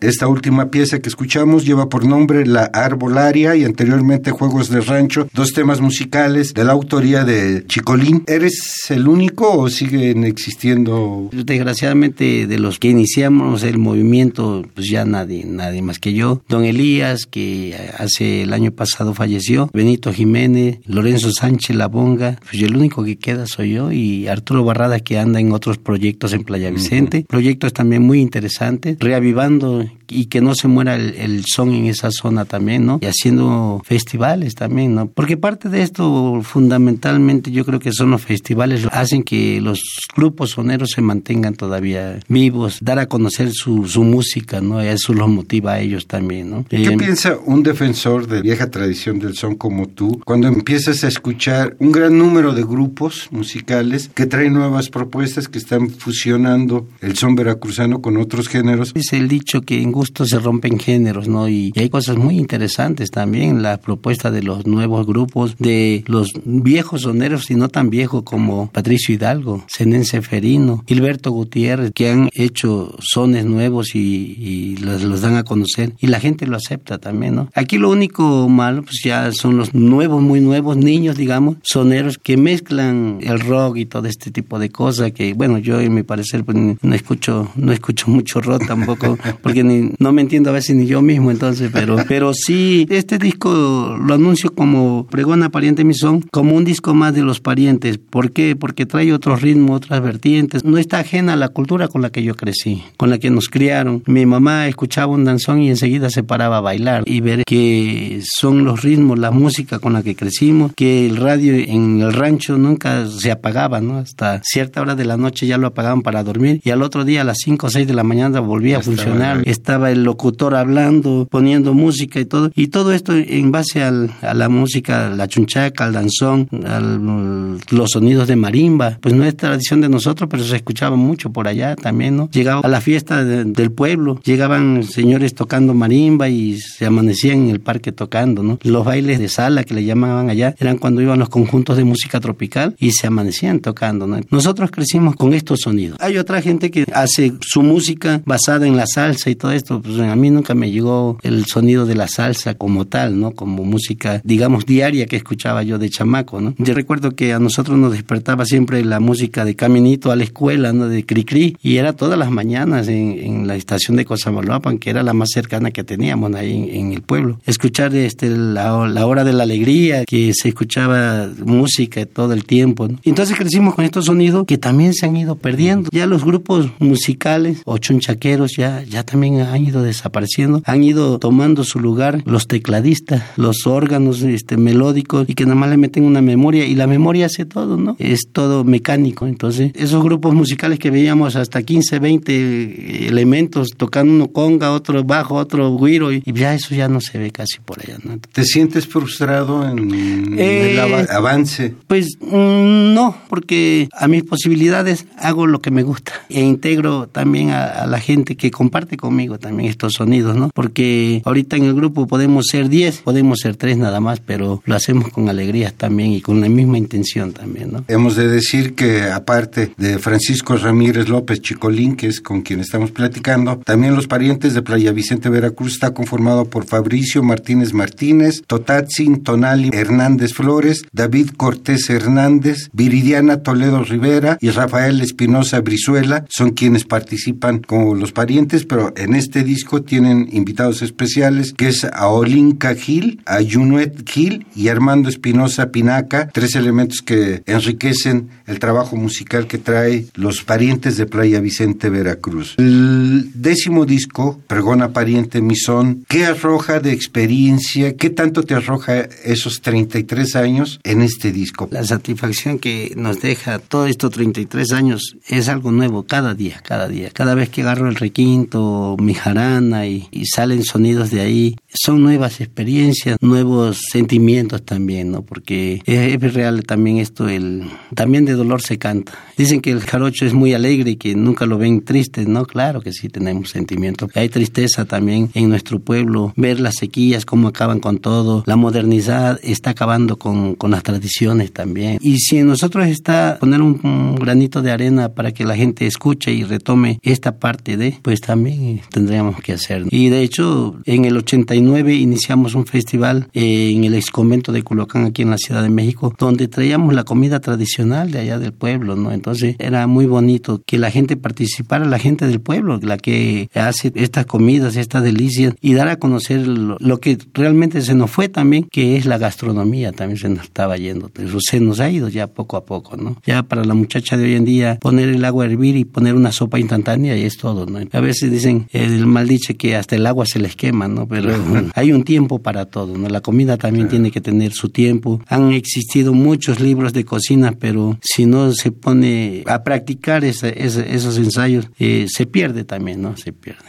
Esta 0.00 0.28
última 0.28 0.70
pieza 0.70 1.00
que 1.00 1.10
escuchamos 1.10 1.66
lleva 1.66 1.90
por 1.90 2.06
nombre 2.06 2.46
La 2.46 2.64
Arbolaria 2.64 3.54
y 3.54 3.64
anteriormente 3.64 4.30
Juegos 4.30 4.70
de 4.70 4.80
Rancho, 4.80 5.28
dos 5.34 5.52
temas 5.52 5.82
musicales 5.82 6.54
de 6.54 6.64
la 6.64 6.72
autoría 6.72 7.24
de 7.24 7.66
Chicolín. 7.66 8.24
¿Eres 8.26 8.86
el 8.88 9.06
único 9.06 9.58
o 9.58 9.68
siguen 9.68 10.24
existiendo? 10.24 11.28
Desgraciadamente 11.32 12.46
de 12.46 12.58
los 12.58 12.78
que 12.78 12.88
iniciamos 12.88 13.62
el 13.62 13.76
movimiento, 13.76 14.64
pues 14.74 14.88
ya 14.88 15.04
nadie, 15.04 15.44
nadie 15.44 15.82
más 15.82 15.98
que 15.98 16.14
yo. 16.14 16.42
Don 16.48 16.64
Elías, 16.64 17.26
que 17.26 17.76
hace 17.98 18.44
el 18.44 18.54
año 18.54 18.70
pasado 18.72 19.12
falleció, 19.12 19.68
Benito 19.74 20.14
Jiménez, 20.14 20.78
Lorenzo 20.86 21.30
Sánchez 21.30 21.76
Labonga, 21.76 22.38
pues 22.48 22.62
el 22.62 22.74
único 22.74 23.04
que 23.04 23.18
queda 23.18 23.46
soy 23.46 23.74
yo 23.74 23.92
y 23.92 24.28
Arturo 24.28 24.64
Barrada 24.64 25.00
que 25.00 25.18
anda 25.18 25.40
en 25.40 25.52
otros 25.52 25.76
proyectos 25.76 26.32
en 26.32 26.44
Playa 26.44 26.70
Vicente, 26.70 27.26
proyectos 27.28 27.74
también 27.74 28.02
muy 28.02 28.20
interesantes, 28.20 28.96
reavivando 28.98 29.89
y 30.08 30.26
que 30.26 30.40
no 30.40 30.54
se 30.54 30.68
muera 30.68 30.96
el, 30.96 31.14
el, 31.14 31.44
son 31.46 31.72
en 31.72 31.86
esa 31.86 32.10
zona 32.10 32.44
también, 32.44 32.86
¿no? 32.86 32.98
Y 33.00 33.06
haciendo 33.06 33.80
festivales 33.84 34.54
también, 34.54 34.94
¿no? 34.94 35.06
Porque 35.06 35.36
parte 35.36 35.68
de 35.68 35.82
esto 35.82 36.40
fundamentalmente 36.42 37.50
yo 37.50 37.64
creo 37.64 37.80
que 37.80 37.92
son 37.92 38.10
los 38.10 38.22
festivales, 38.22 38.86
hacen 38.92 39.22
que 39.22 39.60
los 39.60 39.82
grupos 40.16 40.50
soneros 40.50 40.90
se 40.90 41.02
mantengan 41.02 41.54
todavía 41.54 42.18
vivos, 42.28 42.78
dar 42.80 42.98
a 42.98 43.06
conocer 43.06 43.52
su, 43.52 43.86
su 43.86 44.02
música, 44.02 44.60
¿no? 44.60 44.80
Eso 44.80 45.14
los 45.14 45.28
motiva 45.28 45.74
a 45.74 45.80
ellos 45.80 46.06
también, 46.06 46.50
¿no? 46.50 46.64
¿Qué 46.68 46.82
eh, 46.82 46.96
piensa 46.96 47.38
un 47.44 47.62
defensor 47.62 48.26
de 48.26 48.42
vieja 48.42 48.70
tradición 48.70 49.18
del 49.18 49.36
son 49.36 49.54
como 49.54 49.86
tú 49.86 50.20
cuando 50.24 50.48
empiezas 50.48 51.04
a 51.04 51.08
escuchar 51.08 51.76
un 51.78 51.92
gran 51.92 52.18
número 52.18 52.52
de 52.52 52.62
grupos 52.62 53.28
musicales 53.30 54.10
que 54.14 54.26
traen 54.26 54.54
nuevas 54.54 54.88
propuestas 54.88 55.48
que 55.48 55.58
están 55.58 55.90
fusionando 55.90 56.88
el 57.00 57.16
son 57.16 57.34
veracruzano 57.36 58.00
con 58.00 58.16
otros 58.16 58.48
géneros? 58.48 58.92
Es 58.94 59.12
el 59.12 59.28
dicho 59.28 59.62
que 59.62 59.79
en 59.82 59.92
gusto 59.92 60.24
se 60.24 60.38
rompen 60.38 60.78
géneros, 60.78 61.28
¿no? 61.28 61.48
Y, 61.48 61.72
y, 61.74 61.80
hay 61.80 61.88
cosas 61.88 62.16
muy 62.16 62.38
interesantes 62.38 63.10
también, 63.10 63.62
la 63.62 63.78
propuesta 63.78 64.30
de 64.30 64.42
los 64.42 64.66
nuevos 64.66 65.06
grupos, 65.06 65.56
de 65.58 66.04
los 66.06 66.32
viejos 66.44 67.02
soneros 67.02 67.50
y 67.50 67.54
no 67.54 67.68
tan 67.68 67.90
viejos 67.90 68.22
como 68.22 68.70
Patricio 68.70 69.14
Hidalgo, 69.14 69.64
Zenén 69.68 70.04
Seferino, 70.04 70.84
Gilberto 70.86 71.30
Gutiérrez, 71.30 71.92
que 71.92 72.10
han 72.10 72.28
hecho 72.32 72.94
sones 73.00 73.44
nuevos 73.44 73.94
y, 73.94 74.36
y 74.38 74.76
los, 74.76 75.02
los, 75.02 75.20
dan 75.20 75.36
a 75.36 75.44
conocer 75.44 75.94
y 76.00 76.06
la 76.06 76.20
gente 76.20 76.46
lo 76.46 76.56
acepta 76.56 76.98
también, 76.98 77.34
¿no? 77.34 77.50
Aquí 77.54 77.78
lo 77.78 77.90
único 77.90 78.48
malo, 78.48 78.82
pues 78.82 79.00
ya 79.04 79.30
son 79.32 79.56
los 79.56 79.74
nuevos, 79.74 80.22
muy 80.22 80.40
nuevos 80.40 80.76
niños, 80.76 81.16
digamos, 81.16 81.56
soneros 81.62 82.18
que 82.18 82.36
mezclan 82.36 83.18
el 83.20 83.40
rock 83.40 83.76
y 83.78 83.86
todo 83.86 84.06
este 84.06 84.30
tipo 84.30 84.58
de 84.58 84.70
cosas 84.70 85.12
que, 85.12 85.34
bueno, 85.34 85.58
yo 85.58 85.80
en 85.80 85.94
mi 85.94 86.02
parecer 86.02 86.44
pues, 86.44 86.56
no 86.56 86.94
escucho, 86.94 87.50
no 87.56 87.72
escucho 87.72 88.10
mucho 88.10 88.40
rock 88.40 88.66
tampoco, 88.66 89.18
porque 89.42 89.64
ni, 89.70 89.92
no 89.98 90.12
me 90.12 90.22
entiendo 90.22 90.50
a 90.50 90.52
veces 90.52 90.76
ni 90.76 90.86
yo 90.86 91.02
mismo, 91.02 91.30
entonces, 91.30 91.70
pero, 91.72 91.96
pero 92.08 92.32
sí, 92.34 92.86
este 92.90 93.18
disco 93.18 93.96
lo 94.00 94.14
anuncio 94.14 94.52
como 94.54 95.06
Pregona 95.06 95.50
Pariente 95.50 95.84
Misón, 95.84 96.22
como 96.30 96.56
un 96.56 96.64
disco 96.64 96.94
más 96.94 97.14
de 97.14 97.22
los 97.22 97.40
parientes. 97.40 97.98
¿Por 97.98 98.32
qué? 98.32 98.56
Porque 98.56 98.86
trae 98.86 99.12
otros 99.12 99.42
ritmos, 99.42 99.76
otras 99.76 100.02
vertientes. 100.02 100.64
No 100.64 100.78
está 100.78 100.98
ajena 100.98 101.34
a 101.34 101.36
la 101.36 101.48
cultura 101.48 101.88
con 101.88 102.02
la 102.02 102.10
que 102.10 102.22
yo 102.22 102.34
crecí, 102.34 102.82
con 102.96 103.10
la 103.10 103.18
que 103.18 103.30
nos 103.30 103.48
criaron. 103.48 104.02
Mi 104.06 104.26
mamá 104.26 104.68
escuchaba 104.68 105.12
un 105.12 105.24
danzón 105.24 105.62
y 105.62 105.68
enseguida 105.68 106.10
se 106.10 106.22
paraba 106.22 106.58
a 106.58 106.60
bailar 106.60 107.04
y 107.06 107.20
ver 107.20 107.44
que 107.44 108.22
son 108.24 108.64
los 108.64 108.82
ritmos, 108.82 109.18
la 109.18 109.30
música 109.30 109.78
con 109.78 109.92
la 109.92 110.02
que 110.02 110.14
crecimos, 110.14 110.72
que 110.74 111.06
el 111.06 111.16
radio 111.16 111.54
en 111.54 112.00
el 112.00 112.12
rancho 112.12 112.58
nunca 112.58 113.06
se 113.06 113.30
apagaba, 113.30 113.80
¿no? 113.80 113.98
Hasta 113.98 114.40
cierta 114.44 114.80
hora 114.80 114.94
de 114.94 115.04
la 115.04 115.16
noche 115.16 115.46
ya 115.46 115.58
lo 115.58 115.68
apagaban 115.68 116.02
para 116.02 116.22
dormir 116.22 116.60
y 116.64 116.70
al 116.70 116.82
otro 116.82 117.04
día 117.04 117.22
a 117.22 117.24
las 117.24 117.38
5 117.44 117.66
o 117.66 117.70
6 117.70 117.86
de 117.86 117.94
la 117.94 118.04
mañana 118.04 118.40
volvía 118.40 118.78
a 118.78 118.82
funcionar. 118.82 119.42
Estaba, 119.60 119.90
el 119.90 120.04
locutor 120.04 120.54
hablando, 120.54 121.28
poniendo 121.30 121.74
música 121.74 122.18
y 122.18 122.24
todo. 122.24 122.50
Y 122.54 122.68
todo 122.68 122.92
esto 122.92 123.14
en 123.14 123.52
base 123.52 123.82
al, 123.82 124.10
a 124.22 124.34
la 124.34 124.48
música, 124.48 125.10
la 125.10 125.28
chunchaca, 125.28 125.84
al 125.84 125.92
danzón, 125.92 126.48
a 126.66 126.80
los 126.80 127.90
sonidos 127.90 128.26
de 128.26 128.36
marimba. 128.36 128.98
Pues 129.00 129.14
no 129.14 129.24
es 129.24 129.36
tradición 129.36 129.80
de 129.80 129.88
nosotros, 129.88 130.28
pero 130.30 130.42
se 130.44 130.56
escuchaba 130.56 130.96
mucho 130.96 131.30
por 131.30 131.46
allá 131.46 131.76
también, 131.76 132.16
¿no? 132.16 132.30
Llegaba 132.30 132.62
a 132.62 132.68
la 132.68 132.80
fiesta 132.80 133.24
del 133.24 133.70
pueblo, 133.70 134.20
llegaban 134.24 134.82
señores 134.82 135.34
tocando 135.34 135.74
marimba 135.74 136.28
y 136.28 136.58
se 136.58 136.86
amanecían 136.86 137.44
en 137.44 137.50
el 137.50 137.60
parque 137.60 137.92
tocando, 137.92 138.42
¿no? 138.42 138.58
Los 138.62 138.84
bailes 138.84 139.18
de 139.18 139.28
sala 139.28 139.64
que 139.64 139.74
le 139.74 139.84
llamaban 139.84 140.30
allá 140.30 140.54
eran 140.58 140.78
cuando 140.78 141.02
iban 141.02 141.18
los 141.18 141.28
conjuntos 141.28 141.76
de 141.76 141.84
música 141.84 142.20
tropical 142.20 142.74
y 142.78 142.92
se 142.92 143.06
amanecían 143.06 143.60
tocando, 143.60 144.06
¿no? 144.06 144.18
Nosotros 144.30 144.70
crecimos 144.70 145.16
con 145.16 145.34
estos 145.34 145.60
sonidos. 145.60 145.98
Hay 146.00 146.18
otra 146.18 146.40
gente 146.40 146.70
que 146.70 146.86
hace 146.92 147.32
su 147.40 147.62
música 147.62 148.22
basada 148.24 148.66
en 148.66 148.76
la 148.76 148.86
salsa 148.86 149.30
y 149.30 149.34
todo 149.34 149.49
esto, 149.52 149.80
pues 149.80 149.98
a 149.98 150.16
mí 150.16 150.30
nunca 150.30 150.54
me 150.54 150.70
llegó 150.70 151.18
el 151.22 151.44
sonido 151.46 151.86
de 151.86 151.94
la 151.94 152.08
salsa 152.08 152.54
como 152.54 152.86
tal, 152.86 153.18
¿no? 153.18 153.32
Como 153.32 153.64
música, 153.64 154.20
digamos, 154.24 154.66
diaria 154.66 155.06
que 155.06 155.16
escuchaba 155.16 155.62
yo 155.62 155.78
de 155.78 155.90
chamaco, 155.90 156.40
¿no? 156.40 156.54
Yo 156.58 156.74
recuerdo 156.74 157.12
que 157.12 157.32
a 157.32 157.38
nosotros 157.38 157.78
nos 157.78 157.92
despertaba 157.92 158.44
siempre 158.44 158.84
la 158.84 159.00
música 159.00 159.44
de 159.44 159.56
Caminito 159.56 160.10
a 160.10 160.16
la 160.16 160.24
escuela, 160.24 160.72
¿no? 160.72 160.88
De 160.88 161.04
Cricri, 161.04 161.56
y 161.62 161.76
era 161.76 161.94
todas 161.94 162.18
las 162.18 162.30
mañanas 162.30 162.88
en, 162.88 163.46
la 163.46 163.56
estación 163.56 163.96
de 163.96 164.04
Cosamaloapan, 164.04 164.78
que 164.78 164.90
era 164.90 165.02
la 165.02 165.14
más 165.14 165.30
cercana 165.32 165.70
que 165.70 165.82
teníamos 165.82 166.34
ahí 166.34 166.70
en, 166.72 166.92
el 166.92 167.02
pueblo. 167.02 167.40
Escuchar 167.46 167.94
este, 167.94 168.28
la, 168.28 168.86
la, 168.88 169.06
hora 169.06 169.24
de 169.24 169.32
la 169.32 169.44
alegría, 169.44 170.04
que 170.04 170.32
se 170.34 170.48
escuchaba 170.48 171.28
música 171.44 172.04
todo 172.06 172.32
el 172.32 172.44
tiempo, 172.44 172.88
¿no? 172.88 172.98
Entonces 173.04 173.36
crecimos 173.36 173.74
con 173.74 173.84
estos 173.84 174.06
sonidos 174.06 174.44
que 174.46 174.58
también 174.58 174.94
se 174.94 175.06
han 175.06 175.16
ido 175.16 175.36
perdiendo. 175.36 175.88
Ya 175.92 176.06
los 176.06 176.24
grupos 176.24 176.70
musicales 176.78 177.62
o 177.64 177.78
chunchaqueros 177.78 178.52
ya, 178.56 178.82
ya 178.82 179.02
también 179.04 179.39
han 179.42 179.64
ido 179.64 179.82
desapareciendo, 179.82 180.62
han 180.64 180.82
ido 180.82 181.18
tomando 181.18 181.64
su 181.64 181.80
lugar 181.80 182.22
los 182.24 182.46
tecladistas, 182.46 183.22
los 183.36 183.66
órganos 183.66 184.22
este, 184.22 184.56
melódicos 184.56 185.28
y 185.28 185.34
que 185.34 185.44
nada 185.44 185.56
más 185.56 185.70
le 185.70 185.76
meten 185.76 186.04
una 186.04 186.22
memoria 186.22 186.66
y 186.66 186.74
la 186.74 186.86
memoria 186.86 187.26
hace 187.26 187.44
todo, 187.44 187.76
¿no? 187.76 187.96
Es 187.98 188.28
todo 188.32 188.64
mecánico. 188.64 189.26
Entonces, 189.26 189.72
esos 189.74 190.02
grupos 190.02 190.34
musicales 190.34 190.78
que 190.78 190.90
veíamos 190.90 191.36
hasta 191.36 191.62
15, 191.62 191.98
20 191.98 193.08
elementos 193.08 193.70
tocando 193.76 194.12
uno 194.12 194.28
conga, 194.28 194.72
otro 194.72 195.02
bajo, 195.04 195.34
otro 195.34 195.76
guiro 195.76 196.12
y, 196.12 196.22
ya 196.26 196.54
eso 196.54 196.74
ya 196.74 196.88
no 196.88 197.00
se 197.00 197.18
ve 197.18 197.30
casi 197.30 197.60
por 197.64 197.80
allá, 197.80 197.98
¿no? 198.02 198.18
¿Te 198.18 198.44
sientes 198.44 198.86
frustrado 198.86 199.68
en 199.68 199.92
el 199.92 200.38
eh, 200.38 201.06
avance? 201.10 201.74
Pues 201.86 202.16
mm, 202.20 202.94
no, 202.94 203.16
porque 203.28 203.88
a 203.92 204.08
mis 204.08 204.24
posibilidades 204.24 205.06
hago 205.18 205.46
lo 205.46 205.60
que 205.60 205.70
me 205.70 205.82
gusta 205.82 206.12
e 206.28 206.40
integro 206.40 207.08
también 207.08 207.50
a, 207.50 207.86
la 207.86 208.00
gente 208.00 208.36
que 208.36 208.50
comparte 208.50 208.96
conmigo 208.96 209.29
también 209.38 209.70
estos 209.70 209.94
sonidos, 209.94 210.36
¿no? 210.36 210.50
Porque 210.54 211.22
ahorita 211.24 211.56
en 211.56 211.64
el 211.64 211.74
grupo 211.74 212.06
podemos 212.06 212.46
ser 212.46 212.68
10, 212.68 212.98
podemos 213.02 213.40
ser 213.40 213.56
3 213.56 213.78
nada 213.78 214.00
más, 214.00 214.20
pero 214.20 214.62
lo 214.64 214.74
hacemos 214.74 215.10
con 215.10 215.28
alegría 215.28 215.72
también 215.76 216.12
y 216.12 216.20
con 216.20 216.40
la 216.40 216.48
misma 216.48 216.78
intención 216.78 217.32
también, 217.32 217.72
¿no? 217.72 217.84
Hemos 217.88 218.16
de 218.16 218.28
decir 218.28 218.74
que 218.74 219.04
aparte 219.04 219.72
de 219.76 219.98
Francisco 219.98 220.56
Ramírez 220.56 221.08
López 221.08 221.40
Chicolín, 221.40 221.96
que 221.96 222.06
es 222.08 222.20
con 222.20 222.42
quien 222.42 222.60
estamos 222.60 222.90
platicando, 222.90 223.58
también 223.64 223.94
los 223.94 224.06
parientes 224.06 224.54
de 224.54 224.62
Playa 224.62 224.92
Vicente 224.92 225.28
Veracruz 225.28 225.74
está 225.74 225.92
conformado 225.92 226.44
por 226.44 226.66
Fabricio 226.66 227.22
Martínez 227.22 227.72
Martínez, 227.72 228.42
Totatzin 228.46 229.22
Tonali 229.22 229.70
Hernández 229.72 230.32
Flores, 230.32 230.82
David 230.92 231.30
Cortés 231.36 231.88
Hernández, 231.90 232.68
Viridiana 232.72 233.42
Toledo 233.42 233.82
Rivera 233.84 234.38
y 234.40 234.50
Rafael 234.50 235.00
Espinosa 235.00 235.60
Brizuela 235.60 236.24
son 236.28 236.50
quienes 236.50 236.84
participan 236.84 237.60
como 237.60 237.94
los 237.94 238.12
parientes, 238.12 238.64
pero 238.64 238.92
en 238.96 239.09
este 239.14 239.44
disco 239.44 239.82
tienen 239.82 240.28
invitados 240.32 240.82
especiales 240.82 241.52
que 241.52 241.68
es 241.68 241.84
a 241.84 242.08
Olinka 242.08 242.74
Gil, 242.74 243.20
a 243.26 243.38
Junuet 243.42 244.08
Gil 244.08 244.46
y 244.54 244.68
Armando 244.68 245.08
Espinosa 245.08 245.70
Pinaca, 245.70 246.28
tres 246.32 246.54
elementos 246.54 247.02
que 247.02 247.42
enriquecen 247.46 248.28
el 248.46 248.58
trabajo 248.58 248.96
musical 248.96 249.46
que 249.46 249.58
trae 249.58 250.06
los 250.14 250.42
parientes 250.42 250.96
de 250.96 251.06
Playa 251.06 251.40
Vicente 251.40 251.90
Veracruz. 251.90 252.54
El 252.58 253.30
décimo 253.34 253.86
disco, 253.86 254.40
Pregona 254.46 254.92
Pariente 254.92 255.40
Misón, 255.40 256.04
¿qué 256.08 256.26
arroja 256.26 256.80
de 256.80 256.92
experiencia? 256.92 257.96
¿Qué 257.96 258.10
tanto 258.10 258.42
te 258.42 258.54
arroja 258.54 259.00
esos 259.24 259.60
33 259.60 260.36
años 260.36 260.80
en 260.84 261.02
este 261.02 261.32
disco? 261.32 261.68
La 261.70 261.84
satisfacción 261.84 262.58
que 262.58 262.92
nos 262.96 263.20
deja 263.20 263.58
todos 263.58 263.88
estos 263.90 264.10
33 264.10 264.72
años 264.72 265.16
es 265.28 265.48
algo 265.48 265.72
nuevo 265.72 266.04
cada 266.04 266.34
día, 266.34 266.60
cada 266.64 266.88
día. 266.88 267.10
Cada 267.12 267.34
vez 267.34 267.48
que 267.48 267.62
agarro 267.62 267.88
el 267.88 267.96
requinto, 267.96 268.96
mi 269.00 269.14
jarana 269.14 269.86
y, 269.86 270.08
salen 270.24 270.62
sonidos 270.62 271.10
de 271.10 271.20
ahí, 271.20 271.56
son 271.68 272.02
nuevas 272.02 272.40
experiencias, 272.40 273.16
nuevos 273.20 273.80
sentimientos 273.90 274.62
también, 274.62 275.10
¿no? 275.10 275.22
Porque 275.22 275.82
es, 275.86 276.34
real 276.34 276.62
también 276.64 276.98
esto, 276.98 277.28
el 277.28 277.64
también 277.94 278.24
de 278.24 278.34
dolor 278.34 278.62
se 278.62 278.78
canta. 278.78 279.12
Dicen 279.36 279.60
que 279.60 279.70
el 279.70 279.80
jarocho 279.80 280.26
es 280.26 280.34
muy 280.34 280.52
alegre 280.54 280.92
y 280.92 280.96
que 280.96 281.14
nunca 281.14 281.46
lo 281.46 281.58
ven 281.58 281.82
triste, 281.82 282.26
¿no? 282.26 282.44
Claro 282.44 282.80
que 282.80 282.92
sí 282.92 283.08
tenemos 283.08 283.50
sentimientos. 283.50 284.10
Hay 284.14 284.28
tristeza 284.28 284.84
también 284.84 285.30
en 285.34 285.48
nuestro 285.48 285.80
pueblo, 285.80 286.32
ver 286.36 286.60
las 286.60 286.76
sequías, 286.76 287.24
cómo 287.24 287.48
acaban 287.48 287.80
con 287.80 287.98
todo, 287.98 288.44
la 288.46 288.56
modernidad 288.56 289.40
está 289.42 289.70
acabando 289.70 290.18
con, 290.18 290.54
con 290.54 290.70
las 290.70 290.82
tradiciones 290.82 291.52
también. 291.52 291.98
Y 292.00 292.18
si 292.18 292.38
en 292.38 292.46
nosotros 292.46 292.86
está 292.86 293.38
poner 293.40 293.62
un, 293.62 293.80
un 293.82 294.16
granito 294.16 294.62
de 294.62 294.70
arena 294.70 295.10
para 295.10 295.32
que 295.32 295.44
la 295.44 295.56
gente 295.56 295.86
escuche 295.86 296.32
y 296.32 296.44
retome 296.44 296.98
esta 297.02 297.38
parte 297.38 297.76
de, 297.76 297.98
pues 298.02 298.20
también 298.20 298.80
tendríamos 298.90 299.40
que 299.40 299.52
hacer. 299.52 299.86
Y 299.90 300.10
de 300.10 300.22
hecho, 300.22 300.76
en 300.84 301.04
el 301.04 301.16
89 301.16 301.94
iniciamos 301.94 302.54
un 302.54 302.66
festival 302.66 303.28
en 303.32 303.84
el 303.84 303.94
ex 303.94 304.10
convento 304.10 304.52
de 304.52 304.62
Culocán, 304.62 305.04
aquí 305.04 305.22
en 305.22 305.30
la 305.30 305.38
Ciudad 305.38 305.62
de 305.62 305.70
México, 305.70 306.14
donde 306.18 306.48
traíamos 306.48 306.94
la 306.94 307.04
comida 307.04 307.40
tradicional 307.40 308.10
de 308.10 308.20
allá 308.20 308.38
del 308.38 308.52
pueblo, 308.52 308.96
¿no? 308.96 309.12
Entonces 309.12 309.56
era 309.58 309.86
muy 309.86 310.06
bonito 310.06 310.62
que 310.66 310.78
la 310.78 310.90
gente 310.90 311.16
participara, 311.16 311.84
la 311.86 311.98
gente 311.98 312.26
del 312.26 312.40
pueblo, 312.40 312.78
la 312.82 312.98
que 312.98 313.48
hace 313.54 313.92
estas 313.94 314.26
comidas, 314.26 314.76
estas 314.76 315.02
delicias, 315.02 315.54
y 315.60 315.74
dar 315.74 315.88
a 315.88 315.96
conocer 315.96 316.46
lo, 316.46 317.00
que 317.00 317.18
realmente 317.32 317.82
se 317.82 317.94
nos 317.94 318.10
fue 318.10 318.28
también, 318.28 318.64
que 318.70 318.96
es 318.96 319.06
la 319.06 319.18
gastronomía, 319.18 319.92
también 319.92 320.18
se 320.18 320.28
nos 320.28 320.44
estaba 320.44 320.76
yendo. 320.76 321.10
Pero 321.12 321.38
se 321.40 321.60
nos 321.60 321.80
ha 321.80 321.90
ido 321.90 322.08
ya 322.08 322.26
poco 322.26 322.56
a 322.56 322.64
poco, 322.64 322.96
¿no? 322.96 323.16
Ya 323.24 323.42
para 323.42 323.64
la 323.64 323.74
muchacha 323.74 324.16
de 324.16 324.24
hoy 324.24 324.34
en 324.34 324.44
día, 324.44 324.78
poner 324.80 325.08
el 325.08 325.24
agua 325.24 325.44
a 325.44 325.46
hervir 325.48 325.76
y 325.76 325.84
poner 325.84 326.14
una 326.14 326.32
sopa 326.32 326.58
instantánea 326.58 327.16
y 327.16 327.22
es 327.22 327.36
todo, 327.36 327.66
¿no? 327.66 327.80
A 327.92 328.00
veces 328.00 328.30
dicen 328.30 328.68
el 328.84 329.06
mal 329.06 329.28
dicho 329.28 329.54
que 329.56 329.76
hasta 329.76 329.96
el 329.96 330.06
agua 330.06 330.26
se 330.26 330.38
les 330.38 330.56
quema, 330.56 330.88
¿no? 330.88 331.06
Pero 331.06 331.32
hay 331.74 331.92
un 331.92 332.04
tiempo 332.04 332.40
para 332.40 332.66
todo, 332.66 332.96
¿no? 332.96 333.08
La 333.08 333.20
comida 333.20 333.56
también 333.56 333.88
tiene 333.88 334.10
que 334.10 334.20
tener 334.20 334.52
su 334.52 334.68
tiempo. 334.68 335.20
Han 335.28 335.52
existido 335.52 336.12
muchos 336.12 336.60
libros 336.60 336.92
de 336.92 337.04
cocina, 337.04 337.52
pero 337.58 337.98
si 338.02 338.26
no 338.26 338.52
se 338.52 338.72
pone 338.72 339.42
a 339.46 339.62
practicar 339.62 340.24
esos 340.24 341.18
ensayos, 341.18 341.68
eh, 341.78 342.06
se 342.08 342.26
pierde 342.26 342.64
también, 342.64 343.02
¿no? 343.02 343.16
Se 343.16 343.32
pierde. 343.32 343.64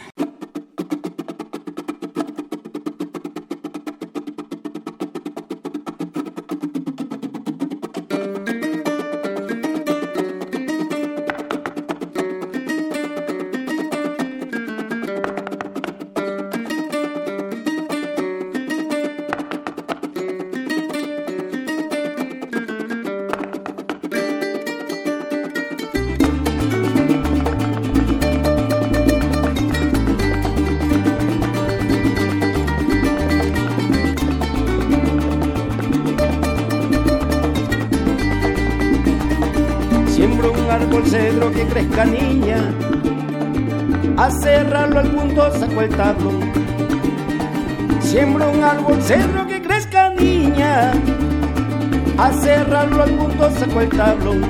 El 53.82 53.88
tablón. 53.88 54.40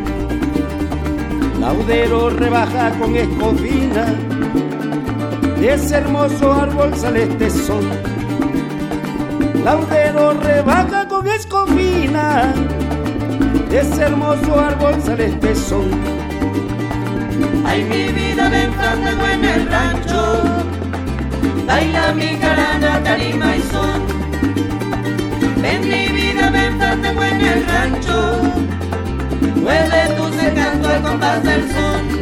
Laudero 1.60 2.30
rebaja 2.30 2.90
con 2.98 3.16
escofina. 3.16 4.04
De 5.58 5.74
ese 5.74 5.96
hermoso 5.96 6.52
árbol 6.52 6.94
sale 6.96 7.22
este 7.24 7.50
sol. 7.50 7.84
Laudero 9.64 10.34
rebaja 10.34 11.08
con 11.08 11.26
escofina. 11.28 12.52
De 13.70 13.80
ese 13.80 14.02
hermoso 14.02 14.60
árbol 14.60 15.02
sale 15.02 15.26
este. 15.26 15.54
Ay, 17.64 17.84
mi 17.84 18.12
vida, 18.12 18.48
ven 18.50 18.72
fandango 18.74 19.26
en 19.26 19.44
el 19.44 19.68
rancho. 19.68 20.42
Baila 21.66 22.12
mi 22.12 22.36
carana, 22.36 23.02
tarima 23.02 23.56
y 23.56 23.62
son. 23.62 24.02
Ven 25.62 25.80
mi 25.88 26.06
vida, 26.18 26.50
ven 26.50 26.78
fandango 26.78 27.22
en 27.22 27.40
el 27.40 27.66
rancho. 27.66 28.81
Mueve 29.62 30.08
tu 30.16 30.54
canto 30.54 30.88
al 30.88 31.02
compás 31.02 31.42
del 31.44 31.70
son. 31.70 32.21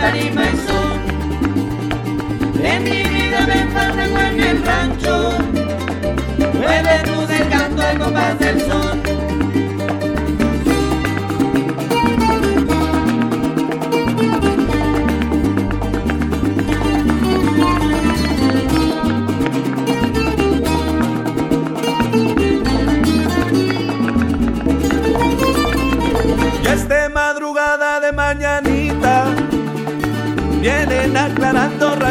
tarima 0.00 0.44
em 0.46 0.56
som. 0.56 0.98
Lembre 2.62 3.09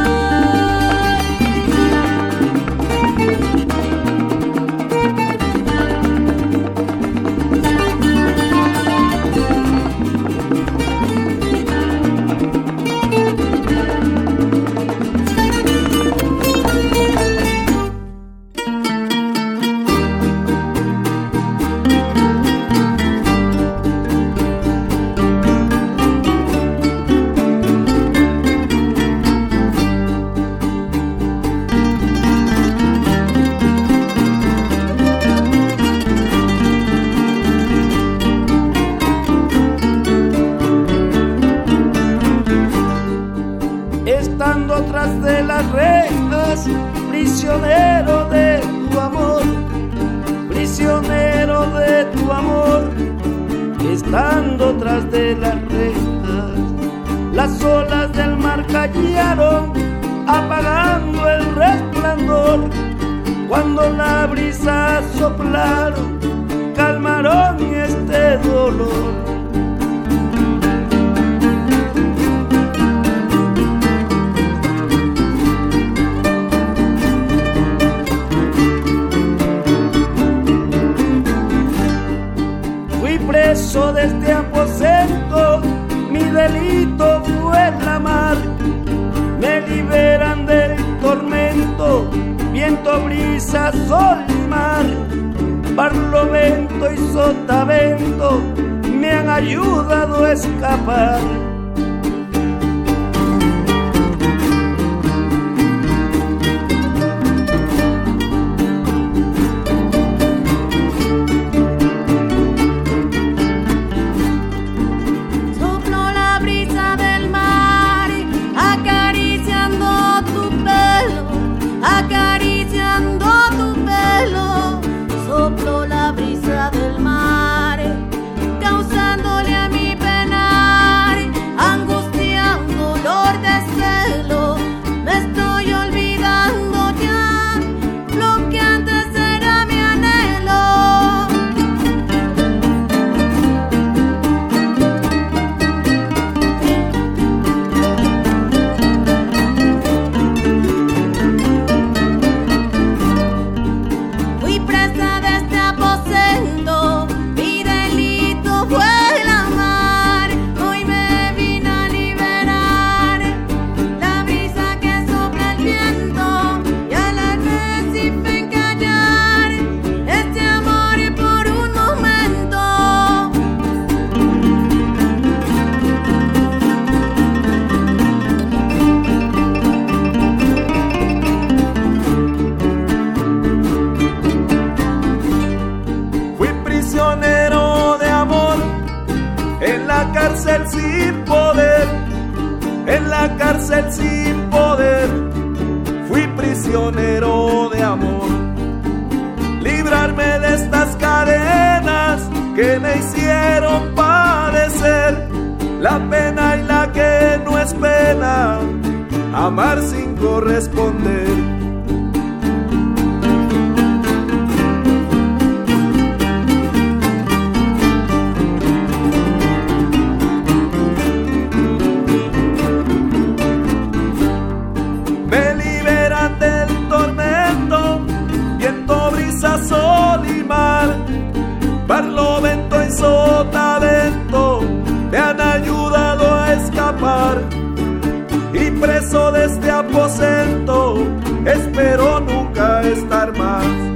my 243.40 243.89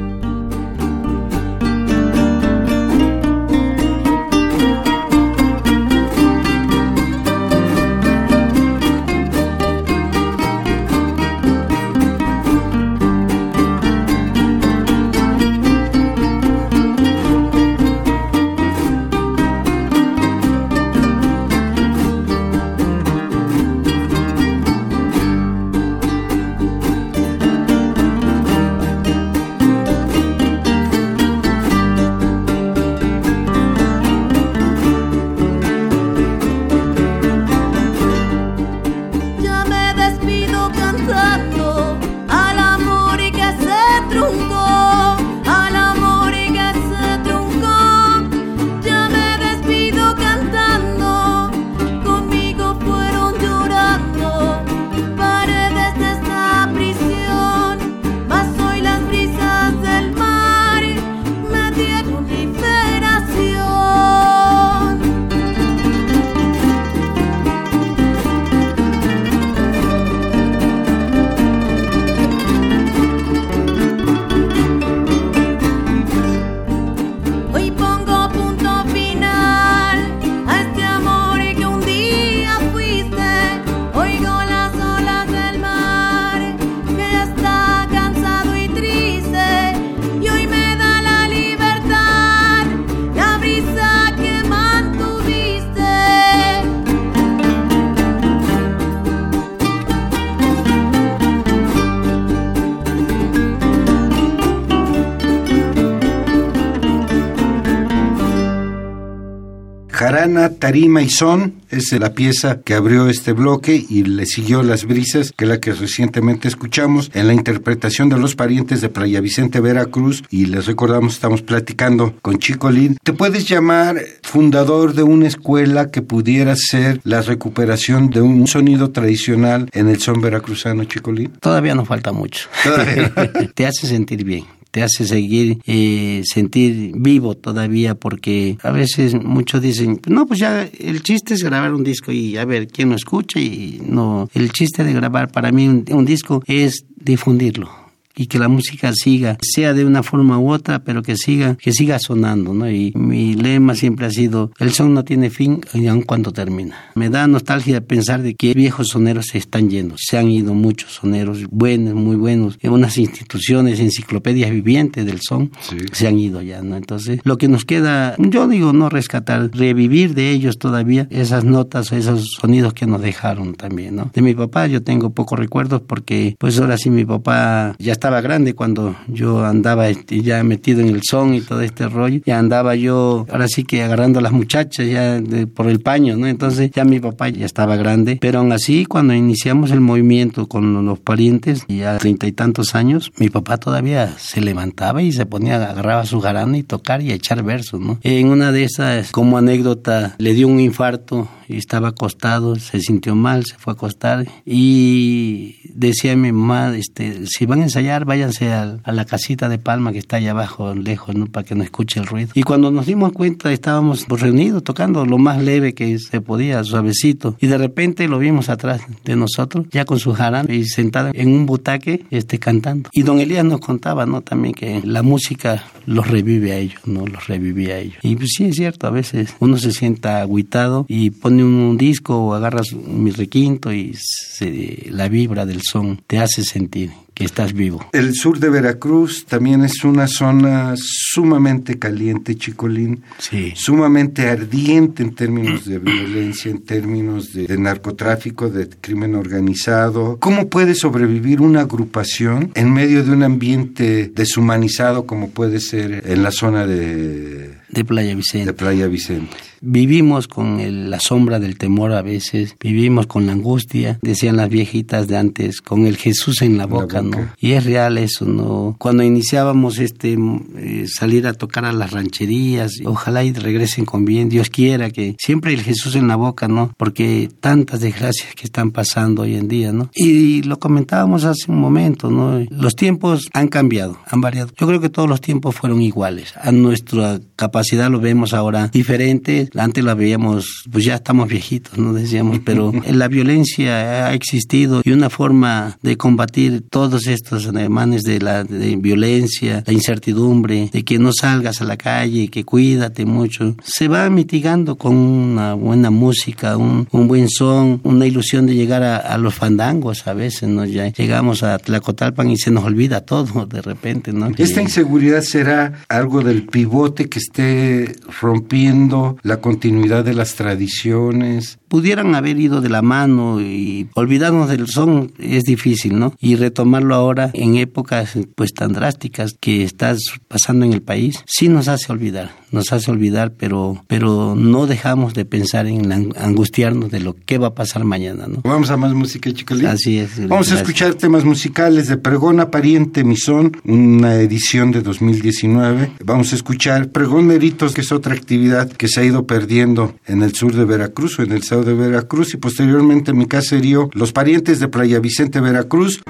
Jarana, 110.03 110.49
Tarima 110.49 111.01
y 111.01 111.09
Son 111.09 111.61
es 111.69 111.93
la 111.93 112.13
pieza 112.13 112.59
que 112.61 112.73
abrió 112.73 113.07
este 113.07 113.31
bloque 113.31 113.85
y 113.89 114.03
le 114.03 114.25
siguió 114.25 114.61
Las 114.61 114.83
Brisas, 114.83 115.31
que 115.31 115.45
es 115.45 115.49
la 115.49 115.61
que 115.61 115.71
recientemente 115.71 116.49
escuchamos 116.49 117.09
en 117.13 117.27
la 117.27 117.33
interpretación 117.33 118.09
de 118.09 118.19
los 118.19 118.35
parientes 118.35 118.81
de 118.81 118.89
Playa 118.89 119.21
Vicente 119.21 119.61
Veracruz 119.61 120.21
y 120.29 120.47
les 120.47 120.65
recordamos 120.65 121.13
estamos 121.13 121.41
platicando 121.41 122.15
con 122.21 122.37
Chico 122.37 122.69
Lin. 122.69 122.97
¿Te 123.01 123.13
puedes 123.13 123.47
llamar 123.47 123.95
fundador 124.23 124.93
de 124.93 125.03
una 125.03 125.27
escuela 125.27 125.89
que 125.89 126.01
pudiera 126.01 126.53
ser 126.57 126.99
la 127.05 127.21
recuperación 127.21 128.09
de 128.09 128.19
un 128.19 128.45
sonido 128.47 128.91
tradicional 128.91 129.69
en 129.71 129.87
el 129.87 130.01
son 130.01 130.19
veracruzano, 130.19 130.83
Chico 130.83 131.13
Lin? 131.13 131.31
Todavía 131.39 131.75
nos 131.75 131.87
falta 131.87 132.11
mucho. 132.11 132.49
Te 133.55 133.65
hace 133.65 133.87
sentir 133.87 134.25
bien 134.25 134.43
te 134.73 134.81
hace 134.81 135.05
seguir, 135.05 135.59
eh, 135.67 136.23
sentir 136.25 136.93
vivo 136.95 137.35
todavía, 137.35 137.93
porque 137.93 138.57
a 138.63 138.71
veces 138.71 139.13
muchos 139.13 139.61
dicen, 139.61 140.01
no, 140.07 140.25
pues 140.25 140.39
ya 140.39 140.63
el 140.63 141.03
chiste 141.03 141.35
es 141.35 141.43
grabar 141.43 141.75
un 141.75 141.83
disco 141.83 142.11
y 142.11 142.37
a 142.37 142.45
ver 142.45 142.67
quién 142.67 142.89
lo 142.89 142.95
escucha 142.95 143.39
y 143.39 143.79
no, 143.87 144.31
el 144.33 144.51
chiste 144.51 144.83
de 144.83 144.93
grabar 144.93 145.31
para 145.31 145.51
mí 145.51 145.67
un 145.67 146.05
disco 146.05 146.43
es 146.47 146.85
difundirlo 146.95 147.82
y 148.15 148.27
que 148.27 148.39
la 148.39 148.47
música 148.47 148.91
siga, 148.93 149.37
sea 149.41 149.73
de 149.73 149.85
una 149.85 150.03
forma 150.03 150.39
u 150.39 150.51
otra, 150.51 150.83
pero 150.83 151.01
que 151.01 151.15
siga, 151.15 151.55
que 151.55 151.71
siga 151.71 151.99
sonando, 151.99 152.53
¿no? 152.53 152.69
Y 152.69 152.91
mi 152.95 153.33
lema 153.33 153.75
siempre 153.75 154.05
ha 154.05 154.11
sido, 154.11 154.51
el 154.59 154.71
son 154.73 154.93
no 154.93 155.03
tiene 155.03 155.29
fin 155.29 155.61
y 155.73 155.87
aun 155.87 156.01
cuando 156.01 156.31
termina. 156.31 156.75
Me 156.95 157.09
da 157.09 157.27
nostalgia 157.27 157.81
pensar 157.81 158.21
de 158.21 158.35
que 158.35 158.53
viejos 158.53 158.87
soneros 158.89 159.27
se 159.27 159.37
están 159.37 159.69
yendo, 159.69 159.95
se 159.97 160.17
han 160.17 160.29
ido 160.29 160.53
muchos 160.53 160.93
soneros 160.93 161.45
buenos, 161.49 161.95
muy 161.95 162.15
buenos, 162.15 162.57
en 162.61 162.71
unas 162.71 162.97
instituciones, 162.97 163.79
enciclopedias 163.79 164.51
vivientes 164.51 165.05
del 165.05 165.19
son, 165.21 165.51
se 165.91 166.07
han 166.07 166.19
ido 166.19 166.41
ya, 166.41 166.61
¿no? 166.61 166.77
Entonces, 166.77 167.19
lo 167.23 167.37
que 167.37 167.47
nos 167.47 167.65
queda, 167.65 168.15
yo 168.17 168.47
digo, 168.47 168.73
no 168.73 168.89
rescatar, 168.89 169.49
revivir 169.53 170.13
de 170.13 170.31
ellos 170.31 170.57
todavía 170.57 171.07
esas 171.09 171.43
notas, 171.43 171.91
esos 171.91 172.27
sonidos 172.39 172.73
que 172.73 172.85
nos 172.85 173.01
dejaron 173.01 173.55
también, 173.55 173.95
¿no? 173.95 174.11
De 174.13 174.21
mi 174.21 174.33
papá 174.33 174.67
yo 174.67 174.83
tengo 174.83 175.11
pocos 175.11 175.39
recuerdos 175.39 175.81
porque, 175.81 176.35
pues 176.39 176.59
ahora 176.59 176.77
sí 176.77 176.89
mi 176.89 177.05
papá 177.05 177.75
ya 177.79 177.93
estaba 178.03 178.19
grande 178.19 178.53
cuando 178.53 178.97
yo 179.07 179.45
andaba 179.45 179.87
este, 179.87 180.21
ya 180.21 180.43
metido 180.43 180.81
en 180.81 180.89
el 180.89 181.03
son 181.09 181.35
y 181.35 181.39
todo 181.39 181.61
este 181.61 181.87
rollo. 181.87 182.19
Ya 182.25 182.37
andaba 182.37 182.75
yo, 182.75 183.25
ahora 183.31 183.47
sí 183.47 183.63
que 183.63 183.81
agarrando 183.81 184.19
a 184.19 184.21
las 184.21 184.33
muchachas 184.33 184.89
ya 184.89 185.23
por 185.55 185.69
el 185.69 185.79
paño, 185.79 186.17
¿no? 186.17 186.27
Entonces 186.27 186.69
ya 186.71 186.83
mi 186.83 186.99
papá 186.99 187.29
ya 187.29 187.45
estaba 187.45 187.77
grande. 187.77 188.17
Pero 188.19 188.39
aún 188.39 188.51
así, 188.51 188.85
cuando 188.85 189.13
iniciamos 189.13 189.71
el 189.71 189.79
movimiento 189.79 190.49
con 190.49 190.85
los 190.85 190.99
parientes, 190.99 191.63
ya 191.69 191.97
treinta 191.97 192.27
y 192.27 192.33
tantos 192.33 192.75
años, 192.75 193.13
mi 193.19 193.29
papá 193.29 193.55
todavía 193.55 194.13
se 194.17 194.41
levantaba 194.41 195.01
y 195.01 195.13
se 195.13 195.25
ponía, 195.25 195.55
agarraba 195.55 196.05
su 196.05 196.19
jarana 196.19 196.57
y 196.57 196.63
tocar 196.63 197.01
y 197.01 197.13
echar 197.13 197.41
versos, 197.41 197.79
¿no? 197.79 197.99
En 198.03 198.27
una 198.27 198.51
de 198.51 198.65
esas, 198.65 199.13
como 199.13 199.37
anécdota, 199.37 200.15
le 200.17 200.33
dio 200.33 200.49
un 200.49 200.59
infarto 200.59 201.29
y 201.47 201.57
estaba 201.57 201.89
acostado, 201.89 202.55
se 202.55 202.79
sintió 202.79 203.15
mal, 203.15 203.45
se 203.45 203.55
fue 203.57 203.71
a 203.71 203.75
acostar 203.75 204.25
y 204.45 205.57
decía 205.73 206.15
mi 206.15 206.31
mamá, 206.31 206.75
este, 206.75 207.25
si 207.27 207.45
van 207.45 207.61
a 207.61 207.63
ensayar, 207.63 207.92
váyanse 207.99 208.51
a, 208.51 208.77
la 208.85 209.05
casita 209.05 209.49
de 209.49 209.57
palma 209.57 209.91
que 209.91 209.99
está 209.99 210.17
allá 210.17 210.31
abajo, 210.31 210.73
lejos, 210.75 211.15
¿no? 211.15 211.27
para 211.27 211.45
que 211.45 211.55
no 211.55 211.63
escuche 211.63 211.99
el 211.99 212.05
ruido. 212.05 212.29
Y 212.33 212.43
cuando 212.43 212.71
nos 212.71 212.85
dimos 212.85 213.11
cuenta 213.11 213.51
estábamos 213.51 214.05
reunidos 214.07 214.63
tocando 214.63 215.05
lo 215.05 215.17
más 215.17 215.41
leve 215.41 215.73
que 215.73 215.97
se 215.99 216.21
podía, 216.21 216.63
suavecito, 216.63 217.35
y 217.39 217.47
de 217.47 217.57
repente 217.57 218.07
lo 218.07 218.19
vimos 218.19 218.49
atrás 218.49 218.81
de 219.03 219.15
nosotros, 219.15 219.67
ya 219.71 219.85
con 219.85 219.99
su 219.99 220.13
jarana 220.13 220.53
y 220.53 220.65
sentado 220.65 221.11
en 221.13 221.29
un 221.29 221.45
butaque 221.45 222.05
este, 222.11 222.39
cantando. 222.39 222.89
Y 222.91 223.03
don 223.03 223.19
Elías 223.19 223.45
nos 223.45 223.59
contaba 223.59 224.05
¿no? 224.05 224.21
también 224.21 224.53
que 224.53 224.81
la 224.83 225.03
música 225.03 225.63
los 225.85 226.07
revive 226.07 226.51
a 226.51 226.57
ellos, 226.57 226.81
¿no? 226.85 227.05
los 227.05 227.27
revivía 227.27 227.75
a 227.75 227.79
ellos. 227.79 227.97
Y 228.01 228.15
pues 228.15 228.29
sí 228.35 228.45
es 228.45 228.55
cierto, 228.55 228.87
a 228.87 228.91
veces 228.91 229.35
uno 229.39 229.57
se 229.57 229.71
sienta 229.71 230.21
agüitado 230.21 230.85
y 230.87 231.09
pone 231.11 231.43
un, 231.43 231.77
disco 231.77 232.17
o 232.17 232.33
agarras 232.33 232.73
mi 232.73 233.11
requinto 233.11 233.73
y 233.73 233.95
se, 233.95 234.87
la 234.91 235.07
vibra 235.07 235.45
del 235.45 235.61
son 235.61 236.01
te 236.05 236.19
hace 236.19 236.43
sentir 236.43 236.91
que 237.13 237.25
estás 237.25 237.53
vivo. 237.53 237.85
El 237.91 238.15
sur 238.15 238.39
de 238.39 238.49
Veracruz 238.49 239.25
también 239.25 239.63
es 239.63 239.83
una 239.83 240.07
zona 240.07 240.73
sumamente 240.77 241.77
caliente, 241.77 242.35
Chicolín. 242.35 243.03
Sí. 243.19 243.53
Sumamente 243.55 244.29
ardiente 244.29 245.03
en 245.03 245.13
términos 245.13 245.65
de 245.65 245.79
violencia, 245.79 246.49
en 246.51 246.63
términos 246.63 247.33
de, 247.33 247.57
narcotráfico, 247.57 248.49
de 248.49 248.67
crimen 248.69 249.15
organizado. 249.15 250.17
¿Cómo 250.19 250.49
puede 250.49 250.75
sobrevivir 250.75 251.41
una 251.41 251.61
agrupación 251.61 252.51
en 252.55 252.73
medio 252.73 253.03
de 253.03 253.11
un 253.11 253.23
ambiente 253.23 254.11
deshumanizado 254.13 255.05
como 255.05 255.29
puede 255.29 255.59
ser 255.59 256.03
en 256.05 256.23
la 256.23 256.31
zona 256.31 256.65
de... 256.65 257.53
De 257.69 257.85
Playa 257.85 258.15
Vicente. 258.15 258.47
De 258.47 258.53
Playa 258.53 258.87
Vicente 258.87 259.52
vivimos 259.63 260.27
con 260.27 260.89
la 260.89 260.99
sombra 260.99 261.39
del 261.39 261.57
temor 261.57 261.93
a 261.93 262.01
veces, 262.01 262.55
vivimos 262.59 263.07
con 263.07 263.25
la 263.25 263.31
angustia, 263.31 263.97
decían 264.01 264.37
las 264.37 264.49
viejitas 264.49 265.07
de 265.07 265.17
antes, 265.17 265.61
con 265.61 265.85
el 265.85 265.97
Jesús 265.97 266.41
en 266.41 266.57
la 266.57 266.65
boca, 266.65 267.01
¿no? 267.01 267.29
Y 267.39 267.53
es 267.53 267.63
real 267.63 267.97
eso, 267.97 268.25
¿no? 268.25 268.75
Cuando 268.77 269.03
iniciábamos 269.03 269.79
este 269.79 270.17
eh, 270.57 270.85
salir 270.87 271.27
a 271.27 271.33
tocar 271.33 271.65
a 271.65 271.71
las 271.71 271.91
rancherías, 271.91 272.73
ojalá 272.85 273.23
y 273.23 273.31
regresen 273.31 273.85
con 273.85 274.05
bien, 274.05 274.29
Dios 274.29 274.49
quiera 274.49 274.91
que 274.91 275.15
siempre 275.17 275.53
el 275.53 275.61
Jesús 275.61 275.95
en 275.95 276.07
la 276.07 276.17
boca, 276.17 276.47
¿no? 276.47 276.73
Porque 276.77 277.29
tantas 277.39 277.79
desgracias 277.79 278.35
que 278.35 278.45
están 278.45 278.71
pasando 278.71 279.21
hoy 279.21 279.35
en 279.35 279.47
día, 279.47 279.71
¿no? 279.71 279.89
Y 279.95 280.43
lo 280.43 280.59
comentábamos 280.59 281.23
hace 281.23 281.49
un 281.49 281.59
momento, 281.59 282.11
¿no? 282.11 282.45
Los 282.49 282.75
tiempos 282.75 283.29
han 283.33 283.47
cambiado, 283.47 283.97
han 284.07 284.19
variado. 284.19 284.51
Yo 284.57 284.67
creo 284.67 284.81
que 284.81 284.89
todos 284.89 285.07
los 285.07 285.21
tiempos 285.21 285.55
fueron 285.55 285.81
iguales. 285.81 286.33
A 286.41 286.51
nuestra 286.51 287.19
capacidad 287.35 287.89
lo 287.89 287.99
vemos 287.99 288.33
ahora 288.33 288.67
diferente 288.67 289.49
antes 289.55 289.83
la 289.83 289.93
veíamos, 289.93 290.65
pues 290.71 290.85
ya 290.85 290.95
estamos 290.95 291.27
viejitos, 291.27 291.77
¿no? 291.77 291.93
Decíamos, 291.93 292.39
pero 292.45 292.71
la 292.89 293.07
violencia 293.07 294.07
ha 294.07 294.13
existido 294.13 294.81
y 294.83 294.91
una 294.91 295.09
forma 295.09 295.77
de 295.81 295.97
combatir 295.97 296.63
todos 296.69 297.07
estos 297.07 297.47
ademanes 297.47 298.03
de 298.03 298.19
la 298.19 298.43
violencia, 298.43 299.63
la 299.65 299.73
incertidumbre, 299.73 300.69
de 300.71 300.83
que 300.83 300.99
no 300.99 301.11
salgas 301.13 301.61
a 301.61 301.65
la 301.65 301.77
calle, 301.77 302.27
que 302.27 302.43
cuídate 302.43 303.05
mucho, 303.05 303.55
se 303.63 303.87
va 303.87 304.09
mitigando 304.09 304.77
con 304.77 304.95
una 304.95 305.53
buena 305.53 305.89
música, 305.89 306.57
un, 306.57 306.87
buen 306.91 307.29
son, 307.29 307.81
una 307.83 308.05
ilusión 308.05 308.45
de 308.45 308.55
llegar 308.55 308.83
a, 308.83 309.17
los 309.17 309.35
fandangos 309.35 310.07
a 310.07 310.13
veces, 310.13 310.49
¿no? 310.49 310.65
Ya 310.65 310.87
llegamos 310.87 311.43
a 311.43 311.57
Tlacotalpan 311.57 312.31
y 312.31 312.37
se 312.37 312.51
nos 312.51 312.63
olvida 312.63 313.01
todo 313.01 313.45
de 313.45 313.61
repente, 313.61 314.11
¿no? 314.11 314.31
Esta 314.37 314.61
inseguridad 314.61 315.21
será 315.21 315.83
algo 315.87 316.21
del 316.21 316.43
pivote 316.43 317.09
que 317.09 317.19
esté 317.19 317.95
rompiendo 318.21 319.17
la 319.23 319.37
continuidad 319.43 320.05
de 320.05 320.13
las 320.13 320.35
tradiciones. 320.35 321.59
Pudieran 321.67 322.15
haber 322.15 322.39
ido 322.39 322.61
de 322.61 322.69
la 322.69 322.81
mano 322.81 323.41
y 323.41 323.89
olvidarnos 323.93 324.47
del 324.47 324.67
son 324.67 325.11
es 325.19 325.43
difícil, 325.43 325.99
¿no? 325.99 326.15
Y 326.21 326.37
retomarlo 326.37 326.95
ahora 326.95 327.29
en 327.33 327.57
épocas 327.57 328.17
pues 328.35 328.53
tan 328.53 328.71
drásticas 328.71 329.35
que 329.37 329.63
estás 329.63 329.99
pasando 330.29 330.65
en 330.65 330.71
el 330.71 330.81
país, 330.81 331.23
sí 331.25 331.49
nos 331.49 331.67
hace 331.67 331.91
olvidar, 331.91 332.31
nos 332.53 332.71
hace 332.71 332.91
olvidar, 332.91 333.33
pero, 333.33 333.83
pero 333.87 334.35
no 334.35 334.67
dejamos 334.67 335.13
de 335.13 335.25
pensar 335.25 335.65
en 335.67 335.91
angustiarnos 335.91 336.91
de 336.91 336.99
lo 336.99 337.15
que 337.15 337.37
va 337.37 337.47
a 337.47 337.55
pasar 337.55 337.83
mañana, 337.83 338.27
¿no? 338.27 338.41
Vamos 338.43 338.69
a 338.69 338.77
más 338.77 338.93
música, 338.93 339.33
chicos. 339.33 339.61
Así 339.63 339.97
es. 339.97 340.27
Vamos 340.27 340.51
a 340.51 340.55
escuchar 340.55 340.93
temas 340.93 341.25
musicales 341.25 341.87
de 341.87 341.97
Pregona 341.97 342.51
Pariente 342.51 343.03
Misón, 343.03 343.57
una 343.65 344.15
edición 344.15 344.71
de 344.71 344.81
2019. 344.81 345.91
Vamos 346.05 346.31
a 346.31 346.35
escuchar 346.35 346.89
Pregoneritos, 346.89 347.73
que 347.73 347.81
es 347.81 347.91
otra 347.91 348.13
actividad 348.13 348.71
que 348.71 348.87
se 348.87 349.01
ha 349.01 349.03
ido 349.03 349.25
perdiendo 349.25 349.95
en 350.05 350.21
el 350.21 350.33
sur 350.35 350.55
de 350.55 350.65
Veracruz 350.65 351.19
o 351.19 351.23
en 351.23 351.31
el 351.31 351.39
estado 351.39 351.63
de 351.63 351.73
Veracruz 351.73 352.33
y 352.35 352.37
posteriormente 352.37 353.11
en 353.11 353.17
mi 353.17 353.25
caserío 353.25 353.89
Los 353.93 354.13
Parientes 354.13 354.59
de 354.59 354.67
Playa 354.67 354.99
Vicente, 354.99 355.41
Veracruz. 355.41 356.01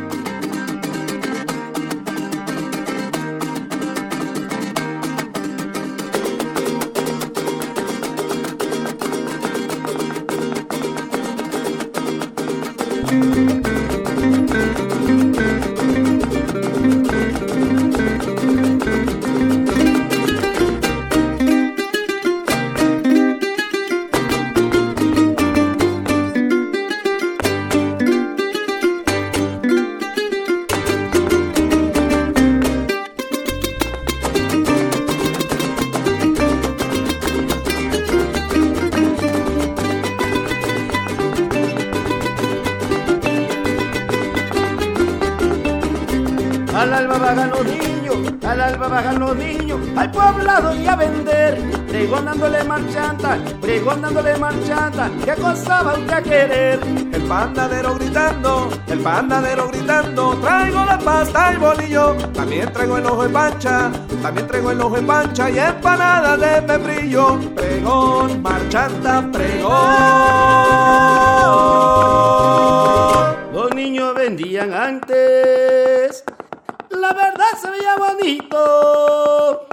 La 77.00 77.14
verdad 77.14 77.58
se 77.62 77.70
veía 77.70 77.96
bonito. 77.98 79.68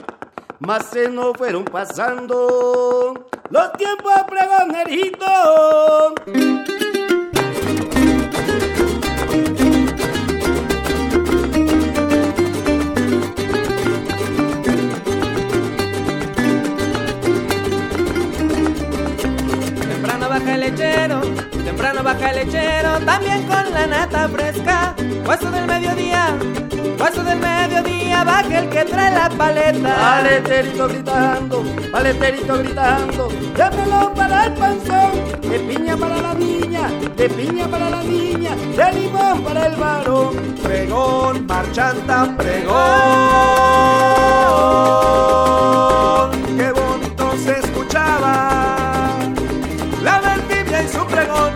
Mas 0.58 0.86
se 0.86 1.08
no 1.08 1.32
fueron 1.34 1.64
pasando 1.64 3.26
los 3.50 3.72
tiempos 3.72 4.12
pregoneritos. 4.28 6.14
Temprano 19.88 20.28
baja 20.28 20.54
el 20.54 20.60
lechero, 20.60 21.20
temprano 21.64 22.02
baja 22.02 22.30
el 22.30 22.36
lechero, 22.36 22.98
también 23.04 23.42
con 23.46 23.72
la 23.72 23.86
nata 23.86 24.28
fresca. 24.28 24.94
Hueso 25.26 25.50
del 25.50 25.66
mediodía, 25.66 26.36
Paso 26.98 27.22
del 27.24 27.38
mediodía 27.38 28.24
baja 28.24 28.58
el 28.58 28.68
que 28.68 28.84
trae 28.84 29.12
la 29.12 29.28
paleta. 29.30 29.94
Paleterito 29.96 30.88
gritando, 30.88 31.64
paleterito 31.92 32.58
gritando, 32.58 33.28
de 33.28 33.70
melón 33.76 34.14
para 34.14 34.46
el 34.46 34.52
panzón, 34.54 35.12
de 35.40 35.58
piña 35.60 35.96
para 35.96 36.20
la 36.20 36.34
niña, 36.34 36.88
de 37.16 37.28
piña 37.28 37.68
para 37.68 37.90
la 37.90 38.02
niña, 38.02 38.54
de 38.76 38.92
limón 39.00 39.42
para 39.42 39.66
el 39.66 39.76
varón. 39.76 40.36
Pregón, 40.62 41.46
marchanta, 41.46 42.34
pregón. 42.36 42.70
Qué 46.56 46.72
bonito 46.72 47.32
se 47.44 47.58
escuchaba 47.58 49.18
la 50.02 50.20
vendimia 50.20 50.82
y 50.82 50.88
su 50.88 51.04
pregón. 51.06 51.52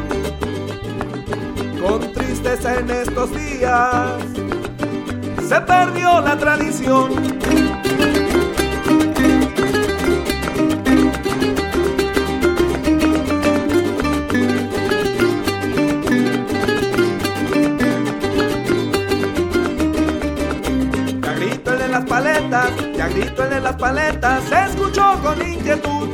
Con 1.80 2.12
tristeza 2.12 2.78
en 2.78 2.90
estos 2.90 3.30
días 3.34 4.33
se 5.48 5.60
perdió 5.60 6.20
la 6.20 6.36
tradición. 6.38 7.12
Ya 21.20 21.34
grito 21.34 21.72
el 21.72 21.78
de 21.78 21.88
las 21.88 22.04
paletas, 22.06 22.70
ya 22.96 23.08
grito 23.08 23.42
el 23.44 23.50
de 23.50 23.60
las 23.60 23.76
paletas, 23.76 24.44
se 24.44 24.64
escuchó 24.64 25.20
con 25.22 25.46
inquietud. 25.46 26.08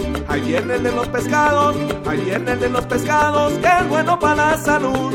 Viene 0.50 0.74
el 0.74 0.82
de 0.82 0.90
los 0.90 1.06
pescados, 1.08 1.76
viene 2.24 2.52
el 2.52 2.60
de 2.60 2.68
los 2.70 2.84
pescados, 2.86 3.52
que 3.58 3.68
es 3.68 3.88
bueno 3.88 4.18
para 4.18 4.50
la 4.50 4.58
salud. 4.58 5.14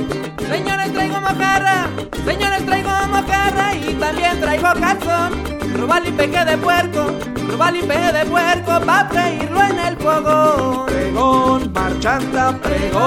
Señores, 0.50 0.94
traigo 0.94 1.20
mojarra, 1.22 1.90
señores, 2.24 2.66
traigo 2.66 2.90
mojarra 3.08 3.76
y 3.76 3.94
también 3.96 4.40
traigo 4.40 4.74
calzón. 4.80 5.44
Robal 5.76 6.08
y 6.08 6.12
peque 6.12 6.46
de 6.46 6.58
puerco, 6.58 7.08
robal 7.50 7.76
y 7.76 7.82
peque 7.82 8.12
de 8.14 8.26
puerco, 8.26 8.80
pa' 8.86 9.10
freírlo 9.10 9.62
en 9.64 9.80
el 9.80 9.98
fuego. 9.98 10.86
Pregón, 10.86 11.74
marchanta, 11.74 12.58
pregón. 12.62 13.06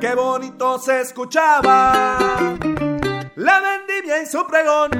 Qué 0.00 0.14
bonito 0.14 0.78
se 0.78 1.00
escuchaba 1.00 2.38
la 3.34 3.60
vendimia 3.60 4.22
y 4.22 4.26
su 4.26 4.46
pregón. 4.46 4.90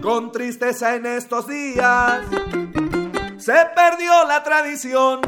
Con 0.00 0.32
tristeza 0.32 0.94
en 0.94 1.06
estos 1.06 1.46
días 1.48 2.20
se 3.38 3.54
perdió 3.74 4.24
la 4.26 4.42
tradición. 4.42 5.20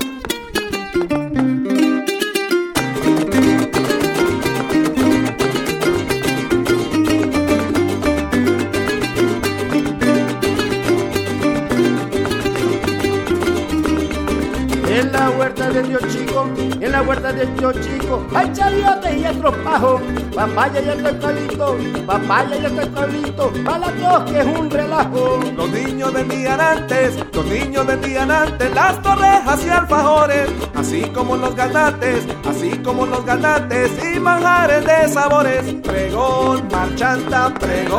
La 15.29 15.37
huerta 15.37 15.69
de 15.71 15.83
Dios 15.83 16.03
Chico, 16.09 16.49
en 16.81 16.91
la 16.93 17.03
huerta 17.03 17.33
de 17.33 17.45
Dios 17.47 17.75
Chico, 17.81 18.27
hay 18.35 18.51
chaviotes 18.53 19.17
y 19.17 19.25
estropajo, 19.25 20.01
papaya 20.35 20.81
y 20.81 20.89
el 20.89 21.07
eucalipto, 21.07 21.77
papaya 22.07 22.57
y 22.57 22.65
el 22.65 22.79
eucalipto, 22.79 23.53
para 23.65 23.91
dos 23.91 24.31
que 24.31 24.41
es 24.41 24.47
un 24.47 24.71
relajo. 24.71 25.39
Los 25.55 25.71
niños 25.71 26.13
vendían 26.15 26.61
antes, 26.61 27.17
los 27.33 27.45
niños 27.45 27.87
vendían 27.87 28.31
antes 28.31 28.75
las 28.75 29.03
torrejas 29.03 29.65
y 29.65 29.69
alfajores, 29.69 30.49
así 30.75 31.03
como 31.15 31.37
los 31.37 31.55
ganates, 31.55 32.27
así 32.49 32.71
como 32.79 33.05
los 33.05 33.23
ganates 33.27 33.91
y 34.03 34.19
manjares 34.19 34.85
de 34.87 35.09
sabores. 35.09 35.75
Pregón, 35.83 36.67
marchanta, 36.71 37.53
pregón. 37.55 37.99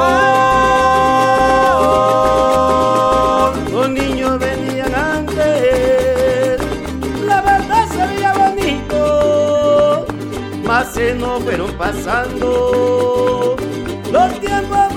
Mas 11.10 11.16
se 11.16 11.16
no 11.16 11.40
fueron 11.42 11.72
pasando. 11.74 13.56
Los 14.12 14.40
tiempos 14.40 14.89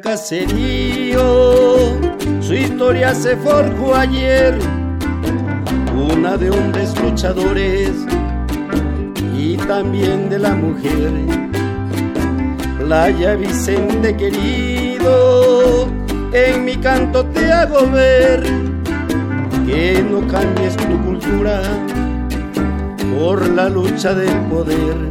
caserío, 0.00 1.20
su 2.40 2.54
historia 2.54 3.14
se 3.14 3.36
forjó 3.36 3.94
ayer, 3.94 4.58
una 5.94 6.36
de 6.36 6.50
hombres 6.50 6.94
luchadores 7.00 7.90
y 9.36 9.56
también 9.56 10.28
de 10.28 10.38
la 10.38 10.54
mujer. 10.54 11.12
Playa 12.78 13.34
Vicente 13.34 14.16
querido, 14.16 15.88
en 16.32 16.64
mi 16.64 16.76
canto 16.76 17.24
te 17.26 17.52
hago 17.52 17.90
ver 17.90 18.42
que 19.66 20.02
no 20.10 20.26
cambies 20.26 20.76
tu 20.76 20.98
cultura 21.04 21.60
por 23.18 23.48
la 23.50 23.68
lucha 23.68 24.14
del 24.14 24.36
poder. 24.48 25.07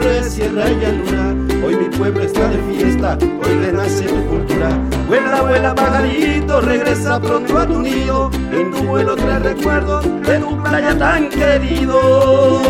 Sierra 0.00 0.70
y 0.70 0.76
llanura. 0.80 1.34
Hoy 1.64 1.76
mi 1.76 1.96
pueblo 1.96 2.22
está 2.22 2.48
de 2.48 2.58
fiesta, 2.72 3.18
hoy 3.20 3.54
renace 3.64 4.04
tu 4.04 4.26
cultura. 4.26 4.70
Vuela, 5.06 5.42
vuela 5.42 5.74
pajarito, 5.74 6.60
regresa 6.60 7.20
pronto 7.20 7.58
a 7.58 7.66
tu 7.66 7.82
nido. 7.82 8.30
En 8.52 8.70
tu 8.70 8.84
vuelo 8.84 9.14
trae 9.16 9.38
recuerdos 9.40 10.04
de 10.22 10.38
tu 10.38 10.62
playa 10.62 10.96
tan 10.98 11.28
querido. 11.28 12.62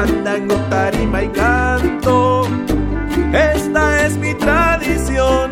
Fandango, 0.00 0.54
tarima 0.70 1.22
y 1.24 1.28
canto, 1.28 2.48
esta 3.34 4.06
es 4.06 4.16
mi 4.16 4.32
tradición. 4.32 5.50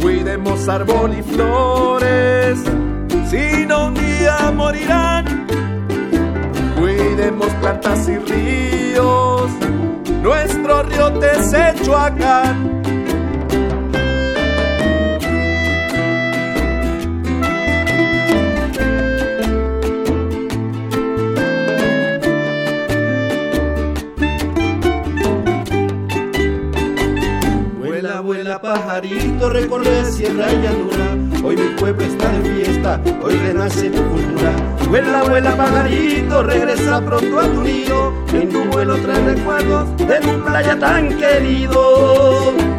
Cuidemos 0.00 0.66
árbol 0.66 1.12
y 1.12 1.22
flores, 1.22 2.58
si 3.28 3.66
no 3.66 3.88
un 3.88 3.94
día 3.94 4.50
morirán. 4.50 5.46
Cuidemos 6.78 7.52
plantas 7.60 8.08
y 8.08 8.16
ríos, 8.16 9.50
nuestro 10.22 10.82
río 10.84 11.10
acá. 11.98 12.56
Pajarito 29.46 29.50
recorre 29.50 30.04
sierra 30.04 30.52
y 30.52 30.62
llanura. 30.62 31.44
Hoy 31.44 31.56
mi 31.56 31.68
pueblo 31.78 32.04
está 32.04 32.30
de 32.30 32.50
fiesta, 32.50 33.00
hoy 33.22 33.34
renace 33.34 33.90
mi 33.90 33.96
cultura. 33.96 34.52
Vuela, 34.88 35.22
vuela 35.24 35.56
pajarito, 35.56 36.42
regresa 36.42 37.00
pronto 37.04 37.40
a 37.40 37.44
tu 37.44 37.62
nido. 37.62 38.12
En 38.32 38.48
tu 38.48 38.64
vuelo 38.64 38.96
trae 38.96 39.34
recuerdos 39.34 39.96
de 39.98 40.20
tu 40.20 40.44
playa 40.44 40.78
tan 40.78 41.16
querido. 41.18 42.75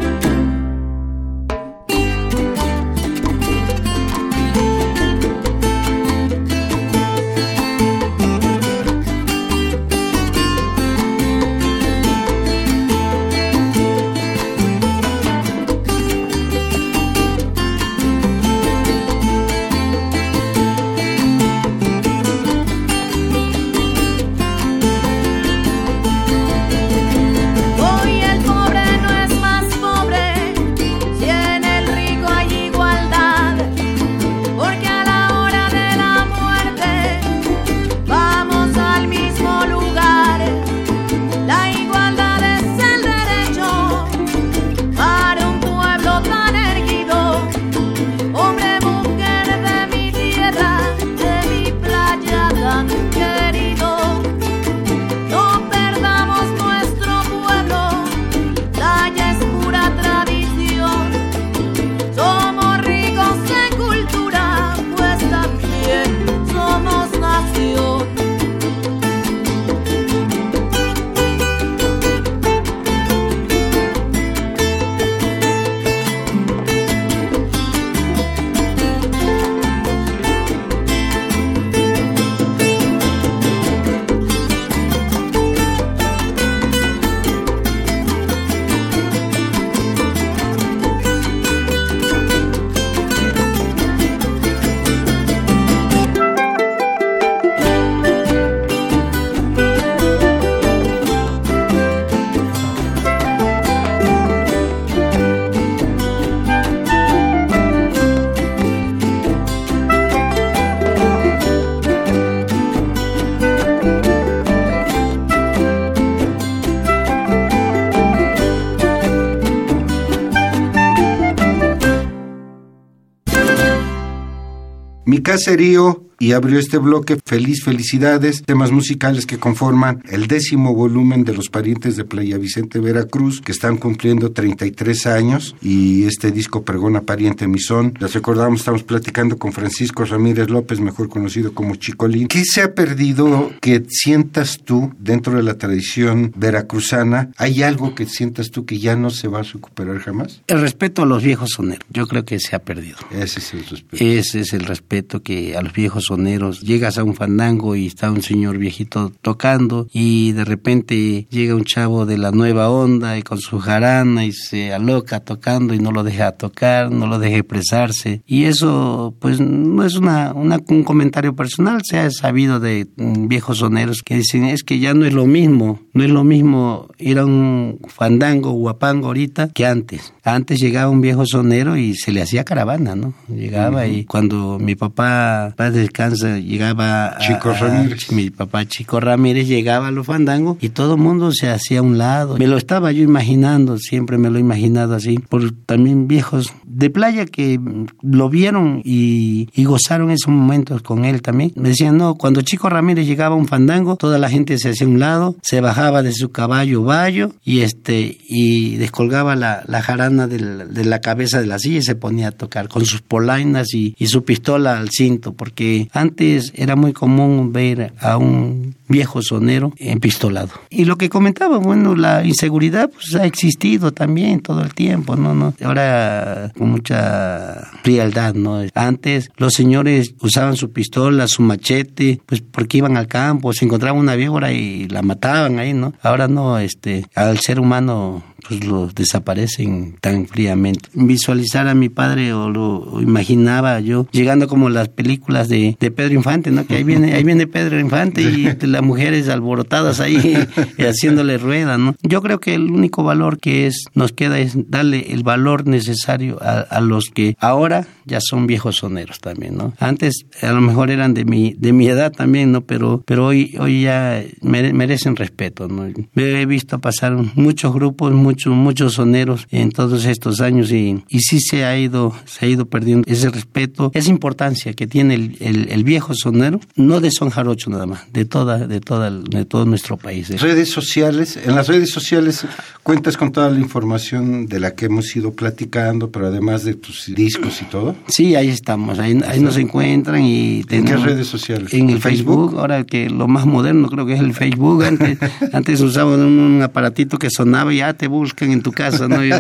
Caserío 125.38 126.07
y 126.20 126.32
abrió 126.32 126.60
este 126.60 126.78
bloque 126.78 127.18
Feliz 127.26 127.64
Felicidades, 127.64 128.44
temas 128.44 128.72
musicales 128.72 129.26
que 129.26 129.38
conforman 129.38 130.02
el 130.10 130.28
décimo 130.28 130.74
volumen 130.74 131.24
de 131.24 131.34
Los 131.34 131.50
Parientes 131.50 131.96
de 131.96 132.06
Playa 132.06 132.38
Vicente 132.38 132.80
Veracruz, 132.80 133.42
que 133.42 133.52
están 133.52 133.78
cumpliendo 133.78 134.32
33 134.32 135.08
años 135.08 135.56
y 135.62 136.06
este 136.06 136.32
disco 136.32 136.64
pregona 136.64 137.02
Pariente 137.02 137.48
Misón. 137.48 137.94
Les 138.00 138.14
recordamos, 138.14 138.62
estamos 138.62 138.84
platicando 138.84 139.38
con 139.38 139.54
Francisco 139.54 140.06
Ramírez 140.06 140.50
López, 140.50 140.80
mejor 140.80 141.10
conocido 141.10 141.54
como 141.54 141.76
Chicolín. 141.76 142.28
¿Qué 142.28 142.44
se 142.46 142.62
ha 142.62 142.74
perdido 142.74 143.52
que 143.62 143.84
sientas 143.90 144.60
tú 144.64 144.94
dentro 145.00 145.36
de 145.36 145.44
la 145.44 145.58
tradición 145.58 146.32
veracruzana? 146.36 147.32
¿Hay 147.38 147.64
algo 147.64 147.96
que 147.96 148.06
sientas 148.06 148.52
tú 148.52 148.66
que 148.66 148.80
ya 148.80 148.96
no 148.96 149.10
se 149.10 149.28
va 149.28 149.40
a 149.40 149.44
recuperar 149.44 150.00
jamás? 150.00 150.42
El 150.48 150.62
respeto 150.62 151.04
a 151.04 151.06
los 151.06 151.24
viejos 151.24 151.52
soneros, 151.56 151.86
yo 151.90 152.08
creo 152.08 152.26
que 152.26 152.40
se 152.40 152.56
ha 152.56 152.60
perdido. 152.60 152.98
Ese 153.12 153.40
es 153.40 153.54
el 153.54 153.66
respeto. 153.66 154.04
Ese 154.04 154.40
es 154.42 154.54
el 154.54 154.66
respeto 154.66 155.22
que 155.22 155.56
a 155.56 155.62
los 155.62 155.74
viejos 155.74 156.07
soneros. 156.08 156.62
Llegas 156.62 156.98
a 156.98 157.04
un 157.04 157.14
fandango 157.14 157.76
y 157.76 157.88
está 157.88 158.12
un 158.12 158.22
señor 158.22 158.58
viejito 158.58 159.12
tocando 159.22 159.88
y 159.94 160.32
de 160.32 160.46
repente 160.46 161.28
llega 161.30 161.56
un 161.56 161.66
chavo 161.66 162.06
de 162.06 162.18
la 162.18 162.32
nueva 162.32 162.70
onda 162.70 163.18
y 163.18 163.22
con 163.22 163.40
su 163.40 163.60
jarana 163.60 164.26
y 164.26 164.32
se 164.32 164.74
aloca 164.74 165.20
tocando 165.20 165.74
y 165.74 165.80
no 165.80 165.92
lo 165.92 166.04
deja 166.04 166.32
tocar, 166.34 166.92
no 166.92 167.08
lo 167.08 167.20
deja 167.20 167.38
expresarse. 167.38 168.22
Y 168.26 168.46
eso 168.46 169.16
pues 169.20 169.40
no 169.40 169.84
es 169.84 169.96
una, 169.96 170.34
un 170.34 170.84
comentario 170.84 171.36
personal, 171.36 171.82
se 171.84 172.00
ha 172.00 172.10
sabido 172.10 172.60
de 172.60 172.88
mm, 172.96 173.28
viejos 173.28 173.60
soneros 173.60 174.02
que 174.04 174.16
dicen 174.16 174.46
es 174.46 174.64
que 174.64 174.80
ya 174.80 174.94
no 174.94 175.06
es 175.06 175.14
lo 175.14 175.26
mismo, 175.26 175.80
no 175.94 176.04
es 176.04 176.10
lo 176.10 176.24
mismo 176.24 176.88
ir 176.98 177.20
a 177.20 177.26
un 177.26 177.80
fandango 177.88 178.52
guapango 178.52 179.08
ahorita 179.08 179.50
que 179.50 179.66
antes. 179.66 180.14
Antes 180.24 180.60
llegaba 180.60 180.90
un 180.90 181.02
viejo 181.02 181.26
sonero 181.26 181.78
y 181.78 181.96
se 181.96 182.12
le 182.12 182.22
hacía 182.22 182.44
caravana, 182.44 182.96
¿no? 182.96 183.14
Llegaba 183.28 183.88
y 183.88 184.06
cuando 184.06 184.60
mi 184.60 184.76
papá, 184.76 185.54
padre 185.56 185.88
llegaba 185.98 187.18
Chico 187.20 187.54
Ramírez. 187.54 188.12
mi 188.12 188.30
papá 188.30 188.66
Chico 188.66 189.00
Ramírez 189.00 189.48
llegaba 189.48 189.88
a 189.88 189.92
los 189.92 190.06
fandangos 190.06 190.58
y 190.62 190.70
todo 190.70 190.96
el 190.96 191.02
mundo 191.02 191.32
se 191.32 191.50
hacía 191.50 191.80
a 191.80 191.82
un 191.82 191.98
lado. 191.98 192.38
Me 192.38 192.48
lo 192.48 192.58
estaba 192.58 192.92
yo 192.92 193.04
imaginando, 193.04 193.78
siempre 193.78 194.18
me 194.18 194.30
lo 194.30 194.38
he 194.38 194.42
imaginado 194.42 194.96
así, 194.96 195.18
por 195.18 195.52
también 195.66 196.08
viejos 196.08 196.54
de 196.66 196.90
playa 196.90 197.26
que 197.26 197.60
lo 198.02 198.30
vieron 198.30 198.82
y, 198.84 199.48
gozaron 199.68 200.12
esos 200.12 200.30
momentos 200.30 200.82
con 200.82 201.04
él 201.04 201.22
también. 201.22 201.52
Me 201.56 201.70
decían, 201.70 201.98
no, 201.98 202.16
cuando 202.16 202.42
Chico 202.42 202.70
Ramírez 202.70 203.06
llegaba 203.06 203.36
a 203.36 203.38
un 203.38 203.48
fandango, 203.48 203.98
toda 203.98 204.18
la 204.18 204.30
gente 204.30 204.58
se 204.58 204.70
hacía 204.70 204.88
a 204.88 204.90
un 204.90 205.00
lado, 205.00 205.36
se 205.42 205.60
bajaba 205.60 206.04
de 206.04 206.14
su 206.14 206.30
caballo 206.32 206.84
bayo 206.84 207.34
y 207.44 207.60
este 207.62 208.18
y 208.30 208.78
descolgaba 208.78 209.36
la, 209.36 209.82
jarana 209.82 210.28
de 210.28 210.40
la, 210.86 211.02
cabeza 211.02 211.42
de 211.42 211.48
la 211.48 211.60
silla 211.60 211.80
y 211.80 211.82
se 211.82 211.96
ponía 211.96 212.30
a 212.30 212.32
tocar 212.32 212.70
con 212.70 212.86
sus 212.86 213.02
polainas 213.02 213.74
y, 213.74 213.94
y 213.98 214.08
su 214.08 214.24
pistola 214.24 214.78
al 214.78 214.90
cinto, 214.90 215.34
porque 215.34 215.87
antes 215.92 216.54
era 216.56 216.76
muy 216.76 216.94
común 216.94 217.52
ver 217.54 217.94
a 218.00 218.18
un 218.18 218.76
viejo 218.88 219.22
sonero 219.22 219.74
empistolado. 219.78 220.52
Y 220.70 220.86
lo 220.86 220.98
que 220.98 221.10
comentaba, 221.10 221.58
bueno, 221.58 221.96
la 221.96 222.26
inseguridad 222.26 222.90
pues 222.90 223.16
ha 223.16 223.26
existido 223.26 223.92
también 223.92 224.42
todo 224.42 224.62
el 224.62 224.74
tiempo, 224.74 225.16
¿no? 225.16 225.34
¿no? 225.34 225.54
Ahora 225.64 226.52
con 226.58 226.72
mucha 226.72 227.70
frialdad, 227.84 228.34
¿no? 228.34 228.62
Antes 228.74 229.30
los 229.38 229.54
señores 229.54 230.14
usaban 230.22 230.56
su 230.56 230.72
pistola, 230.72 231.28
su 231.28 231.42
machete, 231.42 232.22
pues 232.26 232.42
porque 232.42 232.78
iban 232.78 232.98
al 232.98 233.08
campo, 233.08 233.54
se 233.54 233.66
encontraban 233.66 234.00
una 234.00 234.16
víbora 234.16 234.52
y 234.52 234.88
la 234.88 235.02
mataban 235.02 235.60
ahí, 235.60 235.74
¿no? 235.74 235.94
Ahora 236.02 236.28
no, 236.28 236.60
este, 236.60 237.06
al 237.16 237.40
ser 237.40 237.60
humano 237.60 238.24
pues 238.48 238.64
lo 238.66 238.88
desaparecen 238.88 239.98
tan 240.00 240.28
fríamente. 240.28 240.90
Visualizar 240.94 241.68
a 241.68 241.74
mi 241.74 241.90
padre 241.90 242.34
o 242.34 242.50
lo 242.50 243.02
imaginaba 243.02 243.80
yo 243.80 244.08
llegando 244.12 244.48
como 244.48 244.70
las 244.70 244.90
películas 244.90 245.50
de, 245.50 245.76
de 245.80 245.92
Pedro 245.92 246.14
Infante, 246.14 246.52
¿no? 246.52 246.66
Que 246.66 246.78
ahí 246.78 246.84
viene, 246.84 247.14
ahí 247.14 247.24
viene 247.24 247.48
Pedro 247.48 247.80
Infante 247.80 248.22
y 248.22 248.48
las 248.78 248.86
mujeres 248.86 249.28
alborotadas 249.28 250.00
ahí 250.00 250.38
haciéndole 250.78 251.38
rueda, 251.38 251.78
¿no? 251.78 251.96
Yo 252.04 252.22
creo 252.22 252.40
que 252.40 252.54
el 252.54 252.70
único 252.70 253.04
valor 253.04 253.40
que 253.40 253.66
es 253.66 253.86
nos 253.96 254.12
queda 254.12 254.40
es 254.40 254.54
darle 254.70 255.12
el 255.14 255.24
valor 255.24 255.68
necesario 255.68 256.38
a, 256.42 256.60
a 256.60 256.80
los 256.80 257.06
que 257.06 257.36
ahora 257.40 257.88
ya 258.06 258.20
son 258.22 258.46
viejos 258.46 258.78
soneros 258.78 259.20
también, 259.20 259.58
¿no? 259.58 259.74
Antes 259.80 260.26
a 260.42 260.52
lo 260.52 260.62
mejor 260.62 260.92
eran 260.92 261.14
de 261.14 261.26
mi 261.26 261.56
de 261.58 261.74
mi 261.74 261.88
edad 261.88 262.12
también, 262.12 262.52
¿no? 262.52 262.62
Pero 262.62 263.04
pero 263.06 263.26
hoy 263.26 263.56
hoy 263.60 263.82
ya 263.82 264.24
merecen 264.42 265.16
respeto, 265.16 265.68
¿no? 265.68 265.88
He 266.16 266.46
visto 266.46 266.80
pasar 266.80 267.14
muchos 267.36 267.74
grupos, 267.74 268.14
muchos 268.14 268.54
muchos 268.54 268.94
soneros 268.94 269.48
en 269.50 269.72
todos 269.72 270.06
estos 270.06 270.40
años 270.40 270.72
y, 270.72 271.04
y 271.10 271.20
sí 271.20 271.40
se 271.40 271.66
ha 271.66 271.78
ido 271.78 272.14
se 272.26 272.46
ha 272.46 272.50
ido 272.50 272.66
perdiendo 272.66 273.12
ese 273.12 273.30
respeto, 273.30 273.92
esa 273.96 274.12
importancia 274.12 274.74
que 274.74 274.86
tiene 274.86 275.16
el, 275.16 275.38
el, 275.40 275.70
el 275.70 275.84
viejo 275.84 276.14
sonero, 276.14 276.60
no 276.76 277.02
de 277.02 277.12
son 277.12 277.30
jarocho 277.30 277.70
nada 277.70 277.86
más, 277.86 278.12
de 278.14 278.26
toda 278.26 278.67
de 278.68 278.82
toda 278.82 279.10
de 279.10 279.46
todo 279.46 279.66
nuestro 279.66 279.98
país. 279.98 280.30
¿eh? 280.30 280.38
Redes 280.38 280.70
sociales, 280.70 281.38
en 281.38 281.56
las 281.56 281.68
redes 281.68 281.90
sociales 281.90 282.46
cuentas 282.84 283.18
con 283.18 283.32
toda 283.32 283.50
la 283.50 283.60
información 283.60 284.46
de 284.48 284.60
la 284.60 284.76
que 284.76 284.86
hemos 284.86 285.14
ido 285.16 285.34
platicando, 285.34 286.10
pero 286.12 286.28
además 286.28 286.64
de 286.64 286.74
tus 286.76 287.14
discos 287.14 287.62
y 287.62 287.66
todo. 287.66 287.96
Sí, 288.08 288.36
ahí 288.36 288.50
estamos, 288.50 289.00
ahí, 289.00 289.20
ahí 289.28 289.40
nos 289.40 289.58
encuentran 289.58 290.24
y 290.24 290.64
¿En 290.70 290.86
qué 290.86 290.96
redes 290.98 291.28
sociales? 291.28 291.74
En 291.74 291.90
el 291.90 292.02
Facebook? 292.02 292.58
ahora 292.58 292.84
que 292.84 293.10
lo 293.10 293.28
más 293.28 293.46
moderno 293.46 293.90
creo 293.90 294.06
que 294.06 294.14
es 294.14 294.20
el 294.20 294.34
Facebook, 294.34 294.84
antes, 294.84 295.18
antes 295.54 295.82
usaban 295.82 296.20
un 296.22 296.62
aparatito 296.62 297.18
que 297.18 297.30
sonaba 297.30 297.74
y 297.74 297.78
ya 297.78 297.94
te 297.94 298.08
buscan 298.08 298.52
en 298.52 298.62
tu 298.62 298.72
casa, 298.72 299.08
¿no? 299.08 299.26
Y 299.26 299.32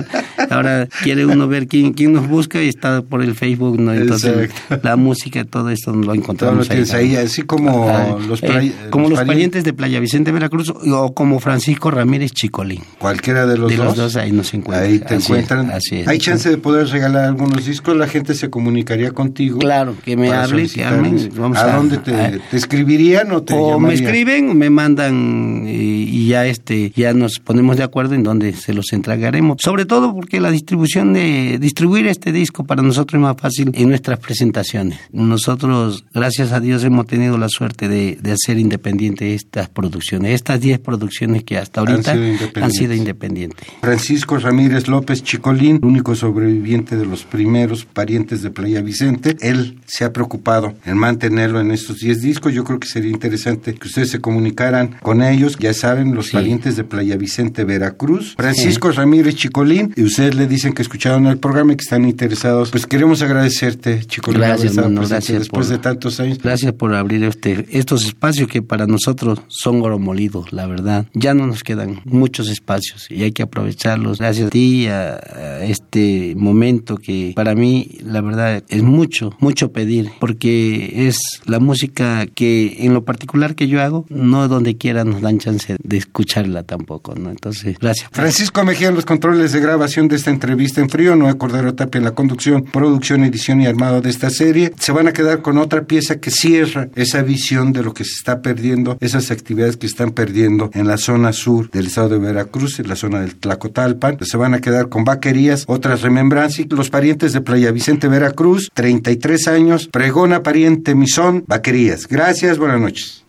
ahora 0.50 0.88
quiere 1.04 1.26
uno 1.26 1.48
ver 1.48 1.68
quién, 1.68 1.94
quién 1.94 2.14
nos 2.14 2.28
busca 2.28 2.62
y 2.62 2.68
está 2.68 3.02
por 3.02 3.22
el 3.22 3.36
Facebook, 3.36 3.80
¿no? 3.80 3.94
Entonces 3.94 4.50
la 4.84 4.96
música, 4.96 5.44
todo 5.46 5.70
esto 5.70 5.94
lo 5.94 6.14
encontramos 6.14 6.70
ahí, 6.70 6.84
ahí, 6.94 7.16
así 7.16 7.44
como 7.44 7.88
Ah, 7.90 8.18
los, 8.28 8.44
eh, 8.44 8.74
como 8.90 9.10
los 9.10 9.17
parientes, 9.18 9.34
parientes 9.36 9.64
de 9.66 9.74
Playa 9.74 10.00
Vicente 10.00 10.32
Veracruz 10.32 10.70
o 10.70 11.14
como 11.14 11.40
Francisco 11.40 11.92
Ramírez 11.92 12.32
Chicolín. 12.32 12.82
cualquiera 13.00 13.46
de 13.46 13.58
los 13.58 13.70
de 13.70 13.78
dos. 13.78 13.86
los 13.88 13.96
dos 13.98 14.16
ahí 14.16 14.32
nos 14.32 14.54
encuentran. 14.54 14.90
Ahí 14.90 15.00
te 15.00 15.06
Así 15.06 15.16
es, 15.16 15.26
encuentran. 15.30 15.72
así 15.72 15.96
es. 15.98 16.08
Hay 16.08 16.18
chance 16.20 16.50
de 16.50 16.58
poder 16.58 16.88
regalar 16.88 17.26
algunos 17.26 17.66
discos, 17.66 17.96
la 17.98 18.08
gente 18.08 18.34
se 18.36 18.50
comunicaría 18.50 19.12
contigo. 19.12 19.60
Claro, 19.60 19.96
que 20.04 20.16
me 20.16 20.30
hable, 20.32 20.64
que 20.64 20.70
solicitarles. 20.70 21.24
hablen. 21.24 21.32
Vamos 21.38 21.58
¿A, 21.58 21.74
a, 21.74 21.78
dónde 21.78 21.98
te, 21.98 22.14
a- 22.14 22.32
te 22.50 22.58
escribirían 22.58 23.32
o 23.32 23.44
te 23.44 23.54
o 23.54 23.80
me 23.80 23.94
escriben, 23.94 24.58
me 24.58 24.70
mandan 24.70 25.66
y, 25.68 26.04
y 26.04 26.28
ya 26.28 26.46
este 26.46 26.92
ya 26.96 27.14
nos 27.14 27.40
ponemos 27.40 27.78
de 27.78 27.84
acuerdo 27.84 28.16
en 28.16 28.24
dónde 28.24 28.54
se 28.54 28.74
los 28.74 28.92
entregaremos. 28.94 29.58
Sobre 29.60 29.86
todo 29.86 30.14
porque 30.14 30.40
la 30.40 30.52
distribución 30.52 31.14
de 31.14 31.58
distribuir 31.60 32.08
este 32.08 32.32
disco 32.32 32.64
para 32.64 32.82
nosotros 32.82 33.20
es 33.20 33.24
más 33.24 33.36
fácil 33.40 33.72
en 33.74 33.90
nuestras 33.90 34.20
presentaciones. 34.20 35.00
Nosotros, 35.12 36.06
gracias 36.14 36.52
a 36.52 36.60
Dios, 36.60 36.84
hemos 36.84 37.06
tenido 37.08 37.38
la 37.38 37.50
suerte 37.50 37.88
de, 37.88 38.18
de 38.22 38.32
hacer 38.32 38.58
independiente 39.08 39.36
estas 39.36 39.70
producciones, 39.70 40.34
estas 40.34 40.60
10 40.60 40.80
producciones 40.80 41.44
que 41.44 41.58
hasta 41.58 41.82
Han 41.82 41.88
ahorita 41.88 42.14
sido 42.14 42.64
han 42.64 42.72
sido 42.72 42.94
independientes. 42.94 43.68
Francisco 43.82 44.38
Ramírez 44.38 44.88
López 44.88 45.24
Chicolín, 45.24 45.80
único 45.84 46.16
sobreviviente 46.16 46.96
de 46.98 47.06
los 47.06 47.24
primeros 47.24 47.86
parientes 47.86 48.42
de 48.42 48.50
Playa 48.52 48.82
Vicente. 48.82 49.36
Él 49.42 49.80
se 49.86 50.04
ha 50.06 50.14
preocupado 50.14 50.74
en 50.86 50.98
mantenerlo 50.98 51.60
en 51.62 51.72
estos 51.72 51.98
10 51.98 52.22
discos. 52.22 52.54
Yo 52.54 52.64
creo 52.64 52.80
que 52.80 52.88
sería 52.88 53.12
interesante 53.12 53.74
que 53.74 53.88
ustedes 53.88 54.10
se 54.12 54.20
comunicaran 54.20 54.96
con 55.02 55.22
ellos. 55.22 55.58
Ya 55.60 55.74
saben, 55.74 56.14
los 56.14 56.28
Sí. 56.28 56.34
parientes 56.34 56.76
de 56.76 56.84
Playa 56.84 57.16
Vicente, 57.18 57.64
Veracruz. 57.64 58.36
Francisco 58.38 58.92
Ramírez 58.92 59.36
Chicolín. 59.36 59.94
Y 59.96 60.04
ustedes 60.04 60.36
le 60.36 60.48
dicen 60.48 60.74
que 60.74 60.82
escucharon 60.82 61.28
el 61.28 61.38
programa 61.38 61.74
y 61.74 61.78
que 61.78 61.84
están 61.84 62.06
interesados. 62.06 62.72
Pues 62.72 62.86
queremos 62.86 63.22
agradecerte, 63.22 64.02
Chicolín, 64.06 64.42
Gracias, 64.42 64.76
gracias 64.76 65.40
después 65.40 65.68
por- 65.68 65.76
de 65.78 65.82
tantos 65.82 66.20
años. 66.20 66.38
Gracias 66.42 66.74
por 66.74 66.94
abrir 66.94 67.24
este, 67.24 67.66
estos 67.72 68.06
espacios 68.06 68.48
que 68.50 68.62
para 68.62 68.86
nosotros 68.86 68.97
son 69.00 69.82
oro 69.82 70.00
molido, 70.00 70.46
la 70.52 70.68
verdad. 70.68 71.06
Ya 71.14 71.34
no 71.34 71.48
nos 71.48 71.64
quedan 71.64 72.02
muchos 72.06 72.50
espacios 72.50 73.10
y 73.10 73.24
hay 73.24 73.32
que 73.32 73.44
aprovecharlos. 73.44 74.20
Gracias 74.20 74.48
a 74.48 74.50
ti, 74.50 74.88
a, 74.88 75.16
a 75.16 75.66
este 75.66 76.34
momento 76.36 76.98
que 76.98 77.34
para 77.36 77.56
mí, 77.56 77.98
la 78.04 78.22
verdad, 78.22 78.64
es 78.68 78.84
mucho, 78.84 79.36
mucho 79.40 79.72
pedir, 79.72 80.12
porque 80.20 81.08
es 81.08 81.18
la 81.46 81.60
música 81.60 82.26
que 82.28 82.78
en 82.80 82.94
lo 82.94 83.04
particular 83.04 83.56
que 83.56 83.68
yo 83.68 83.82
hago, 83.82 84.06
no 84.10 84.48
donde 84.48 84.78
quiera 84.78 85.04
nos 85.04 85.22
dan 85.22 85.40
chance 85.40 85.76
de 85.82 85.98
escucharla 85.98 86.64
tampoco, 86.64 87.16
¿no? 87.16 87.30
Entonces, 87.30 87.78
gracias. 87.80 88.10
Francisco 88.12 88.64
Mejía 88.64 88.90
en 88.90 88.96
los 88.96 89.06
controles 89.06 89.52
de 89.52 89.60
grabación 89.60 90.08
de 90.08 90.16
esta 90.16 90.30
entrevista 90.30 90.82
en 90.82 90.90
frío, 90.90 91.16
Noé 91.16 91.38
Cordero 91.38 91.74
Tapia 91.76 92.00
en 92.00 92.06
la 92.06 92.12
conducción, 92.12 92.64
producción, 92.64 93.24
edición 93.24 93.62
y 93.62 93.66
armado 93.66 94.02
de 94.02 94.10
esta 94.10 94.30
serie. 94.30 94.74
Se 94.80 94.92
van 94.92 95.08
a 95.08 95.14
quedar 95.14 95.42
con 95.42 95.58
otra 95.58 95.86
pieza 95.86 96.20
que 96.20 96.32
cierra 96.32 96.90
esa 96.96 97.22
visión 97.22 97.74
de 97.74 97.84
lo 97.84 97.94
que 97.94 98.04
se 98.04 98.16
está 98.16 98.42
perdiendo, 98.42 98.87
esas 99.00 99.32
actividades 99.32 99.76
que 99.78 99.88
están 99.88 100.12
perdiendo 100.12 100.70
en 100.74 100.88
la 100.88 100.98
zona 100.98 101.34
sur 101.34 101.70
del 101.72 101.88
estado 101.88 102.10
de 102.10 102.20
Veracruz, 102.20 102.80
en 102.80 102.88
la 102.88 102.96
zona 102.96 103.22
del 103.22 103.36
Tlacotalpan. 103.36 104.18
Se 104.22 104.38
van 104.38 104.54
a 104.54 104.62
quedar 104.62 104.90
con 104.90 105.04
vaquerías, 105.04 105.66
otras 105.68 106.02
remembranzas. 106.02 106.60
y 106.60 106.64
Los 106.66 106.90
parientes 106.90 107.34
de 107.34 107.42
Playa 107.42 107.72
Vicente, 107.72 108.08
Veracruz, 108.08 108.70
33 108.74 109.48
años, 109.48 109.88
pregona 109.88 110.44
pariente 110.44 110.96
Misón, 110.96 111.44
vaquerías. 111.48 112.08
Gracias, 112.08 112.58
buenas 112.58 112.80
noches. 112.80 113.26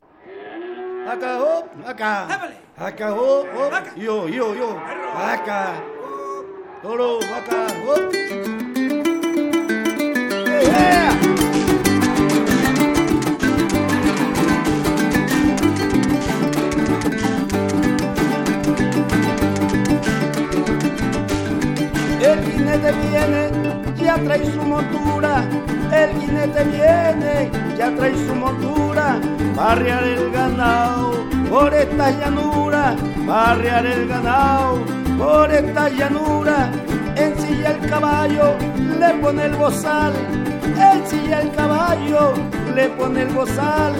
Acá, 1.11 1.38
hop, 1.42 1.64
acá. 1.86 2.50
Acá, 2.76 3.14
hop, 3.14 3.46
hop. 3.56 3.96
Yo, 3.96 4.28
yo, 4.28 4.54
yo. 4.54 4.78
Acá. 5.16 5.82
Toro, 6.82 7.18
acá. 7.18 7.66
Yeah. 10.62 11.18
Trae 24.19 24.45
su 24.53 24.62
montura. 24.62 25.45
El 25.93 26.11
jinete 26.21 26.64
viene, 26.64 27.51
ya 27.77 27.91
trae 27.97 28.14
su 28.27 28.35
montura. 28.35 29.19
Barrear 29.55 30.05
el 30.05 30.31
ganado 30.31 31.25
por 31.51 31.73
esta 31.75 32.11
llanura. 32.11 32.97
Barrear 33.27 33.87
el 33.87 34.09
ganado 34.09 34.79
por 35.19 35.51
esta 35.53 35.89
llanura. 35.89 36.71
Ensilla 37.16 37.71
el 37.71 37.91
caballo, 37.91 38.55
le 38.99 39.14
pone 39.14 39.47
el 39.47 39.55
bozal. 39.57 40.12
Ensilla 40.93 41.41
el 41.41 41.51
caballo, 41.53 42.35
le 42.75 42.89
pone 42.91 43.23
el 43.23 43.29
bozal. 43.29 43.95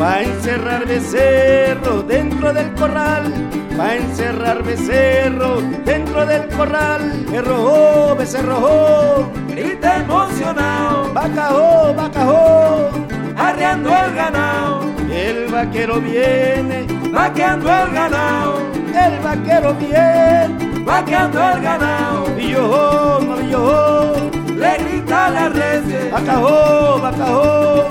Va 0.00 0.14
a 0.14 0.22
encerrar 0.22 0.86
becerro 0.86 2.02
dentro 2.02 2.52
del 2.52 2.72
corral. 2.74 3.32
Va 3.78 3.90
a 3.90 3.96
encerrar 3.96 4.62
becerro 4.62 5.60
dentro 5.84 6.24
del 6.26 6.48
corral. 6.48 7.26
Berrojo, 7.30 8.16
becerrojo, 8.16 9.30
grita 9.54 9.98
emocionado. 9.98 11.12
Bacajó, 11.12 11.94
bacajó, 11.94 12.90
arreando 13.36 13.90
el 13.90 14.14
ganado. 14.14 14.80
El 15.10 15.52
vaquero 15.52 16.00
viene, 16.00 16.86
vaqueando 17.12 17.68
el 17.70 17.90
ganado. 17.92 18.58
El 18.94 19.18
vaquero 19.20 19.74
viene, 19.74 20.84
vaqueando 20.84 21.40
el 21.50 21.62
ganado. 21.62 22.24
Villojo, 22.36 23.20
no 23.26 23.36
villojo, 23.36 24.14
le 24.56 24.76
grita 24.78 25.30
la 25.30 25.48
red. 25.48 26.10
Bacajó, 26.10 27.00
bacajó, 27.00 27.84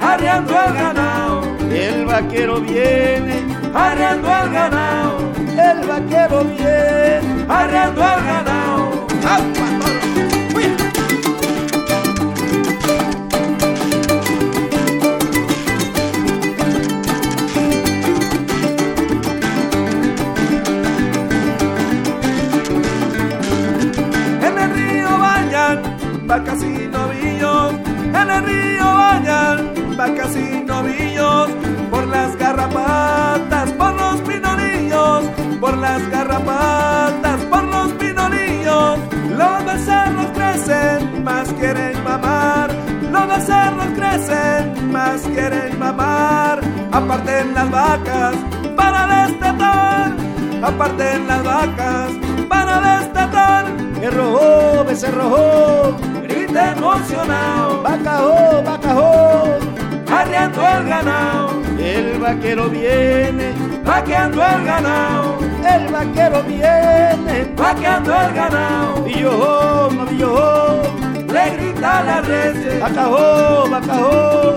arreando 0.00 0.52
el 0.52 0.74
ganado. 0.74 1.42
El 1.70 2.06
vaquero 2.06 2.60
viene, 2.60 3.44
arreando 3.74 4.28
el 4.28 4.50
ganado. 4.50 5.18
El 5.58 5.86
vaquero 5.86 6.44
viene, 6.44 7.44
arreando 7.48 8.00
el 8.00 8.24
ganado. 8.24 9.06
¡Apa, 9.28 9.57
vacas 26.28 26.62
y 26.62 26.86
novillos. 26.86 27.72
En 28.20 28.30
el 28.30 28.44
río 28.44 28.84
bañan 28.84 29.96
vacas 29.96 30.36
y 30.36 30.62
novillos. 30.64 31.48
Por 31.90 32.06
las 32.06 32.36
garrapatas, 32.36 33.72
por 33.72 33.94
los 33.94 34.20
pinolillos. 34.20 35.24
Por 35.60 35.76
las 35.78 36.08
garrapatas, 36.10 37.40
por 37.50 37.64
los 37.64 37.92
pinolillos. 37.94 38.98
Los 39.40 39.64
becerros 39.64 40.26
crecen, 40.34 41.24
más 41.24 41.48
quieren 41.54 42.04
mamar. 42.04 42.70
Los 43.10 43.26
becerros 43.28 43.88
crecen, 43.96 44.92
más 44.92 45.22
quieren 45.22 45.78
mamar. 45.78 46.60
Aparten 46.92 47.54
las 47.54 47.70
vacas 47.70 48.34
para 48.76 49.00
destetar. 49.22 50.12
Aparten 50.62 51.26
las 51.26 51.42
vacas 51.44 52.10
para 52.48 52.98
destatar 52.98 53.64
que 54.00 54.10
rojo, 54.10 54.84
rojo, 55.12 55.96
grita 55.96 56.17
emocionado, 56.56 57.82
bacajó, 57.82 58.62
bacajó, 58.64 59.44
arreando 60.10 60.60
el 60.66 60.88
ganado, 60.88 61.50
el 61.78 62.18
vaquero 62.18 62.68
viene, 62.68 63.52
vaqueando 63.84 64.42
el 64.42 64.64
ganado, 64.64 65.38
el 65.68 65.92
vaquero 65.92 66.42
viene, 66.44 67.52
vaqueando 67.56 68.14
el 68.14 68.34
ganado, 68.34 69.08
y 69.08 69.20
yo, 69.20 69.88
yo, 70.18 70.82
le 71.32 71.50
grita 71.56 72.02
la 72.02 72.20
red, 72.22 72.80
bacajó, 72.80 73.68
bacajó, 73.70 74.56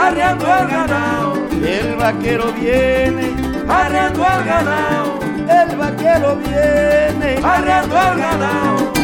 arreando 0.00 0.46
el 0.46 0.68
ganado, 0.68 1.34
el 1.62 1.96
vaquero 1.96 2.52
viene, 2.52 3.34
arreando 3.68 4.24
el 4.24 4.44
ganado, 4.44 5.18
el 5.48 5.76
vaquero 5.76 6.36
viene, 6.36 7.38
arreando 7.42 7.96
el 7.96 8.18
ganado. 8.18 8.95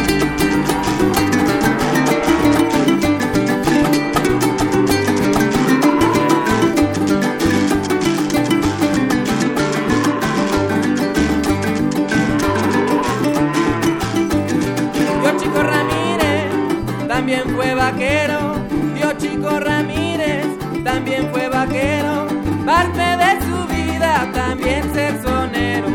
También 17.23 17.55
fue 17.55 17.73
vaquero. 17.73 18.55
Dios 18.95 19.17
Chico 19.17 19.57
Ramírez 19.57 20.45
también 20.83 21.29
fue 21.31 21.47
vaquero. 21.47 22.27
Parte 22.65 22.99
de 22.99 23.31
su 23.45 23.65
vida 23.73 24.29
también 24.33 24.93
ser 24.93 25.21
sonero. 25.21 25.87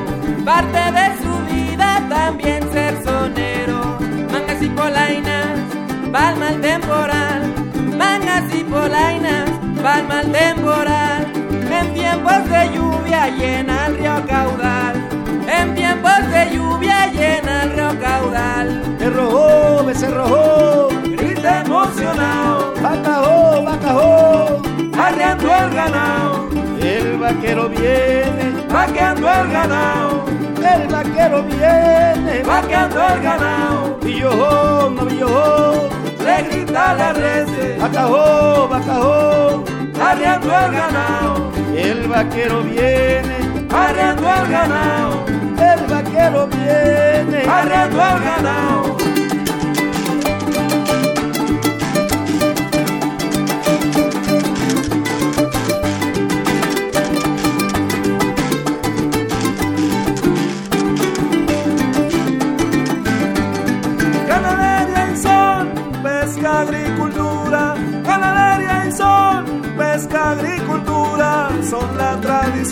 Parte 0.43 0.79
de 0.91 1.07
su 1.23 1.55
vida 1.55 2.03
también 2.09 2.63
ser 2.73 2.95
sonero. 3.05 3.99
Mangas 4.33 4.63
y 4.63 4.71
polainas, 4.71 5.59
palma 6.11 6.49
el 6.49 6.61
temporal. 6.63 7.55
Mangas 7.99 8.55
y 8.55 8.65
polainas, 8.65 9.51
palma 9.83 10.23
el 10.23 10.33
temporal. 10.33 11.27
En 11.79 11.93
tiempos 11.93 12.49
de 12.49 12.71
lluvia 12.75 13.29
llena 13.37 13.87
el 13.89 13.99
río 13.99 14.27
caudal. 14.27 14.97
En 15.47 15.75
tiempos 15.75 16.31
de 16.33 16.57
lluvia 16.57 17.07
llena 17.13 17.65
el 17.65 17.73
río 17.73 18.01
caudal. 18.01 18.89
Se 19.99 20.09
rojó, 20.09 20.88
grita 21.49 21.61
emocionado, 21.61 22.75
bacajó, 22.83 23.63
bacajó, 23.63 24.63
arreando 24.99 25.55
el 25.55 25.71
ganado. 25.75 26.49
El 26.81 27.19
vaquero 27.19 27.69
viene, 27.69 28.67
vaqueando 28.71 29.29
el 29.29 29.51
ganado. 29.51 30.25
El 30.57 30.89
vaquero 30.89 31.43
viene, 31.43 32.43
vaqueando 32.45 33.01
el 33.09 33.23
ganado. 33.23 34.01
Yo, 34.01 34.91
no 34.91 35.09
yo, 35.09 35.89
le 36.25 36.43
grita 36.43 36.95
la 36.95 37.13
red, 37.13 37.47
bacajó, 37.81 38.69
bacajó, 38.69 39.65
arreando 40.01 40.47
el 40.47 40.73
ganado. 40.73 41.53
El 41.77 42.09
vaquero 42.09 42.63
viene, 42.63 43.67
arreando 43.73 44.29
el 44.29 44.51
ganado. 44.51 45.25
El 45.59 45.87
vaquero 45.87 46.47
viene, 46.49 47.45
arreando 47.49 48.03
el 48.03 48.25
ganado. 48.25 48.88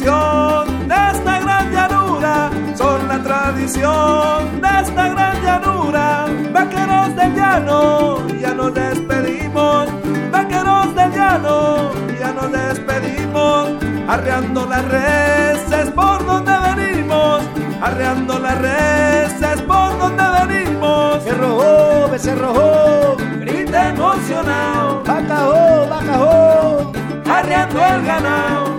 Tradición 0.06 0.88
de 0.88 0.94
esta 1.12 1.40
gran 1.40 1.72
llanura. 1.72 2.50
Son 2.76 3.08
la 3.08 3.18
tradición 3.22 4.60
de 4.60 4.68
esta 4.80 5.08
gran 5.08 5.42
llanura. 5.42 6.26
Vaqueros 6.52 7.16
del 7.16 7.34
llano, 7.34 8.26
ya 8.40 8.54
nos 8.54 8.72
despedimos. 8.72 9.88
Vaqueros 10.30 10.94
del 10.94 11.12
llano, 11.12 11.90
ya 12.20 12.32
nos 12.32 12.52
despedimos. 12.52 13.70
Arreando 14.08 14.66
las 14.66 14.84
reses 14.84 15.90
por 15.90 16.24
donde 16.24 16.52
venimos. 16.74 17.42
Arreando 17.82 18.38
las 18.38 18.58
reses 18.58 19.60
por 19.62 19.98
donde 19.98 20.24
venimos. 20.46 21.22
Se 21.24 22.18
se 22.18 22.34
rojó, 22.34 23.16
grita 23.40 23.90
emocionado. 23.90 25.02
Bacajó, 25.04 25.86
bacajó, 25.90 26.92
arreando 27.28 27.84
el 27.84 28.06
ganado. 28.06 28.75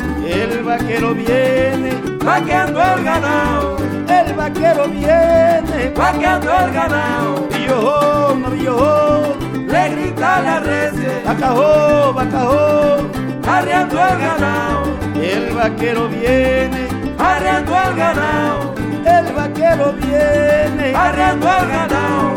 El 0.68 0.74
vaquero 0.80 1.16
viene, 1.16 1.94
vaqueando 2.26 2.84
el 2.84 3.02
ganado. 3.02 3.78
El 4.10 4.34
vaquero 4.34 4.90
viene, 4.90 5.94
vaqueando 5.96 6.52
el 6.52 6.74
ganado. 6.74 7.48
No 8.36 8.54
yo, 8.54 9.38
le 9.66 9.90
grita 9.92 10.42
la 10.42 10.60
reses. 10.60 11.24
Bacajó, 11.26 12.14
bacajó, 12.14 12.98
arreando 13.48 13.96
el 13.96 14.20
ganado. 14.20 14.84
El 15.16 15.56
vaquero 15.56 16.10
viene, 16.10 16.90
arreando 17.18 17.74
el 17.74 17.96
ganado. 17.96 18.76
El 19.06 19.34
vaquero 19.34 19.94
viene, 19.94 20.94
arreando 20.94 21.48
el 21.48 21.68
ganado. 21.70 22.37